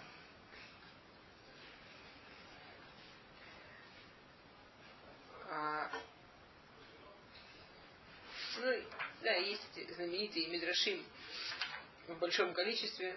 [5.50, 5.90] а,
[8.58, 8.82] ну,
[9.22, 11.04] да, есть эти знаменитые Мидрашим
[12.08, 13.16] в большом количестве,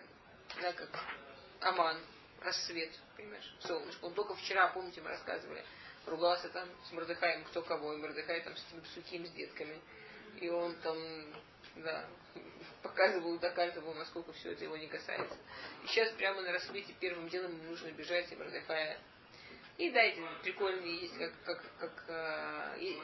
[0.62, 0.90] да, как
[1.62, 2.00] Аман,
[2.42, 4.06] рассвет, понимаешь, солнышко.
[4.06, 5.64] Он только вчера, помните, мы рассказывали,
[6.06, 9.82] ругался там с Мордыхаем, кто кого, и Мордыхай там с этим сухим, с детками.
[10.40, 10.98] И он там,
[11.78, 12.08] да,
[12.84, 15.38] показывал, доказывал, насколько все это его не касается.
[15.84, 19.00] И сейчас прямо на рассвете первым делом нужно бежать и Мордыхая.
[19.78, 22.98] И да, эти прикольные есть, как, как, как э, и,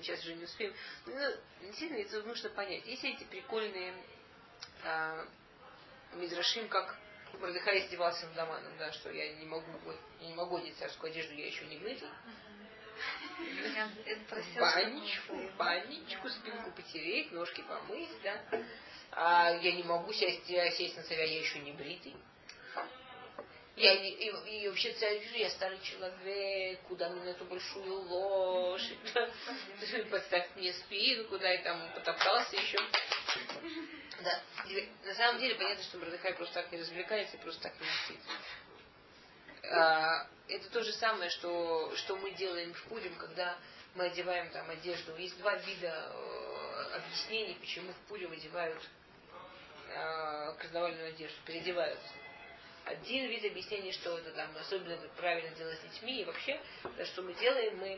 [0.00, 0.72] сейчас уже не успеем.
[1.06, 2.86] Но, ну, действительно, это нужно понять.
[2.86, 3.94] Есть эти прикольные
[4.84, 5.26] э,
[6.14, 6.96] мидрашим, как
[7.40, 9.66] Мордыхай издевался над Аманом, да, что я не могу,
[10.20, 12.08] я не могу одеть царскую одежду, я еще не мытый.
[14.60, 18.40] Банечку, банечку, спинку потереть, ножки помыть, да.
[19.12, 22.14] А я не могу сесть, сесть на царя, я еще не бритый.
[23.82, 28.96] Я не, и, и вообще царь вижу, я старый человек, куда мне эту большую лошадь,
[30.10, 32.78] подставь мне спину, куда я там потоптался еще.
[34.22, 34.40] Да.
[34.68, 37.86] И на самом деле понятно, что Мордыхай просто так не развлекается и просто так не
[37.88, 38.20] мстит.
[39.64, 43.58] А, это то же самое, что, что мы делаем в Пурим, когда
[43.96, 45.16] мы одеваем там одежду.
[45.16, 48.80] Есть два вида э, объяснений, почему в Пурим одевают
[49.88, 52.21] э, карнавальную одежду, переодеваются.
[52.84, 56.60] Один вид объяснения, что это там особенно правильно делать с детьми, и вообще,
[57.04, 57.88] что мы делаем, мы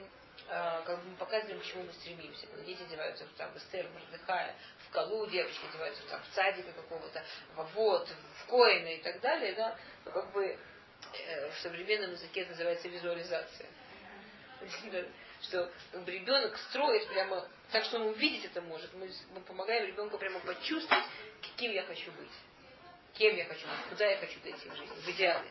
[0.48, 2.46] э, как бы мы показываем, к чему мы стремимся.
[2.46, 4.54] Когда дети одеваются там, в Эстер, Мордыхая,
[4.86, 7.24] в Калу, девочки одеваются там, в садика какого-то,
[7.54, 10.58] в вот, в Коина и так далее, да, ну, как бы
[11.12, 13.68] Э, в современном языке это называется визуализация.
[15.42, 15.70] Что
[16.06, 18.92] ребенок строит прямо так, что он увидеть это может.
[18.94, 21.04] Мы, мы помогаем ребенку прямо почувствовать,
[21.42, 22.30] каким я хочу быть.
[23.14, 25.48] Кем я хочу быть, куда я хочу дойти в жизни, в идеале.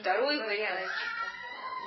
[0.00, 0.90] Второй вариант.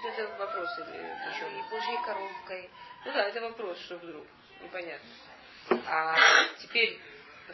[0.03, 1.47] Вот это вопрос еще.
[1.47, 2.69] И божьей коробкой.
[3.05, 4.25] Ну да, это вопрос, что вдруг.
[4.61, 5.09] Непонятно.
[5.85, 6.15] А
[6.57, 6.99] теперь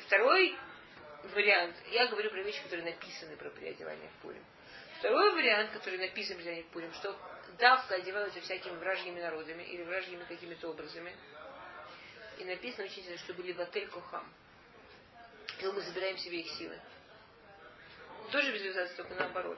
[0.06, 0.58] второй
[1.34, 1.76] вариант.
[1.92, 4.44] Я говорю про вещи, которые написаны про переодевание в Пурим.
[5.00, 7.14] Второй вариант, который написан в Леонид Пурим, что
[7.58, 11.14] давка одеваются всякими вражьими народами или вражьими какими-то образами.
[12.40, 14.32] И написано очень что были в отель Кохам.
[15.60, 16.80] И мы забираем себе их силы.
[18.32, 19.58] Тоже визуализация, только наоборот.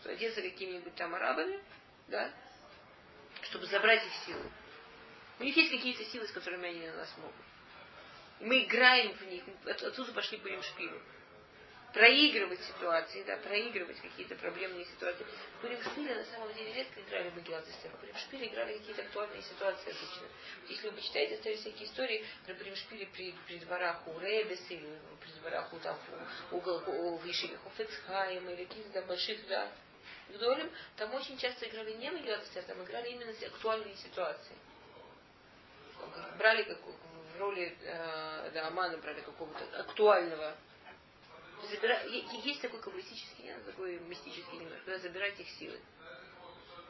[0.00, 1.60] Что одеться какими-нибудь там арабами,
[2.08, 2.30] да,
[3.42, 4.50] чтобы забрать их силы.
[5.40, 7.34] У них есть какие-то силы, с которыми они на нас могут.
[8.40, 9.44] Мы играем в них.
[9.66, 11.00] Отсюда пошли будем шпилю
[11.92, 15.24] проигрывать ситуации, да, проигрывать какие-то проблемные ситуации.
[15.58, 17.90] В Пуримшпиле на самом деле редко играли Магеллат Эстер.
[17.90, 20.26] В Пуримшпиле играли какие-то актуальные ситуации обычно.
[20.68, 25.30] Если вы почитаете остались всякие истории про Пуримшпиле при, при дворах у Ребес или при
[25.40, 25.98] дворах у, там,
[26.52, 29.70] у, у, у, Ешиве Хофецхайма или каких-то там больших, да,
[30.28, 34.56] Гдолем, там очень часто играли не Магеллат Эстер, там играли именно актуальные ситуации.
[36.38, 40.54] Брали как, в роли э, да, Амана брали какого-то актуального
[41.66, 42.02] забира...
[42.04, 45.78] есть такой каббалистический, нет, такой мистический немножко, когда забирать их силы.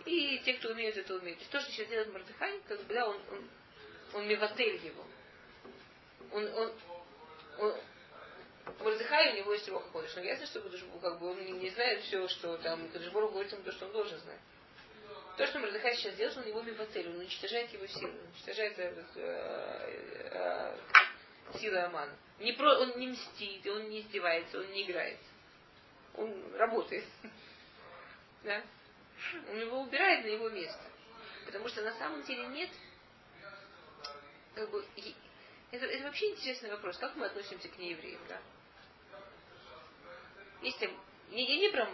[0.05, 1.39] И те, кто умеют, это умеют.
[1.39, 3.51] То есть то, что сейчас делает Мардыхай, как бы, да, он, он,
[4.15, 5.05] он миватель его.
[6.33, 6.73] Он, он,
[7.59, 7.75] он,
[8.81, 10.15] Мордыхай у него есть его ходишь.
[10.15, 10.61] Но ясно, что
[11.01, 13.93] как бы он не, не знает все, что там Каджибору говорит ему то, что он
[13.93, 14.41] должен знать.
[15.37, 20.29] То, что Мордыхай сейчас делает, он его миватель, он уничтожает его силы, уничтожает э, э,
[20.33, 20.77] э,
[21.55, 22.15] силы Амана.
[22.39, 25.19] Не про, он не мстит, он не издевается, он не играет.
[26.15, 27.05] Он работает.
[28.45, 28.63] Да?
[29.51, 30.81] Он его убирает на его место.
[31.45, 32.71] Потому что на самом деле нет
[34.59, 34.85] как бы,
[35.71, 38.41] это, это вообще интересный вопрос, как мы относимся к неевреям, да?
[40.81, 40.91] Там,
[41.31, 41.89] не, не, не прям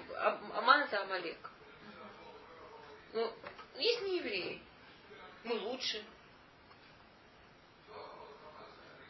[0.54, 1.50] Аман это Амалек.
[3.12, 3.32] Но
[3.76, 4.62] есть неевреи.
[5.44, 6.02] Мы лучше,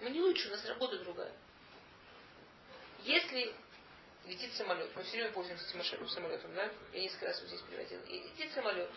[0.05, 1.33] Мы не лучше, у нас работа другая.
[3.05, 3.55] Если
[4.27, 6.71] летит самолет, мы все время пользуемся этим самолетом, да?
[6.93, 8.03] Я несколько раз его здесь приводила.
[8.03, 8.91] И летит самолет.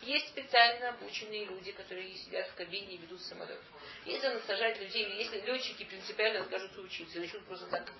[0.00, 3.60] Есть специально обученные люди, которые сидят в кабине и ведут самолет.
[4.06, 7.92] Если он сажать людей, если летчики принципиально откажутся учиться, начнут просто так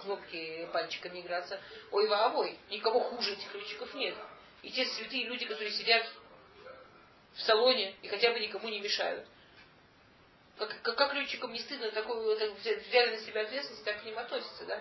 [0.00, 1.60] кнопки пальчиками играться,
[1.90, 4.14] ой, воовой, никого хуже этих летчиков нет.
[4.62, 6.06] И те святые люди, которые сидят
[7.34, 9.26] в салоне и хотя бы никому не мешают.
[10.60, 14.18] Как, как, как летчикам не стыдно такое, так, взяли на себя ответственность, так к ним
[14.18, 14.80] относятся, да?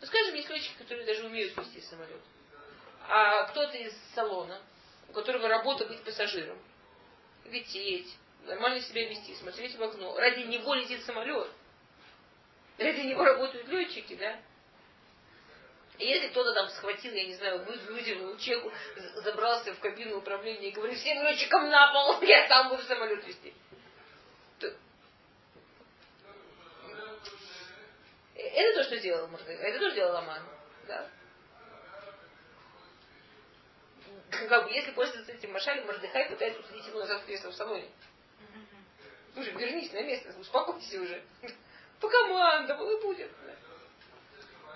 [0.00, 2.20] Ну, скажем, есть летчики, которые даже умеют вести самолет.
[3.08, 4.60] А кто-то из салона,
[5.08, 6.58] у которого работа быть пассажиром,
[7.44, 8.12] лететь,
[8.46, 10.16] нормально себя вести, смотреть в окно.
[10.18, 11.48] Ради него летит самолет.
[12.78, 14.40] Ради него работают летчики, да?
[15.98, 18.70] И если кто-то там схватил, я не знаю, выдернул чеку,
[19.22, 23.54] забрался в кабину управления и говорит, всем летчикам на пол, я сам буду самолет вести.
[24.58, 24.74] То...
[28.36, 30.42] Это то, что делал Мордыхай, это то, что делал Аман.
[30.86, 31.10] Да?
[34.48, 37.88] как бы, если пользоваться этим Машалем, Мордыхай пытается усадить его назад в кресло в салоне.
[39.34, 41.22] Слушай, вернись на место, успокойся уже.
[42.00, 43.30] По командам, и будет.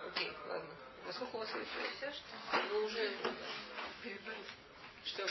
[0.06, 0.70] Окей, ладно.
[1.06, 1.70] Насколько у вас есть?
[1.96, 2.62] Все, что?
[2.70, 3.10] Ну, уже...
[5.04, 5.26] Что?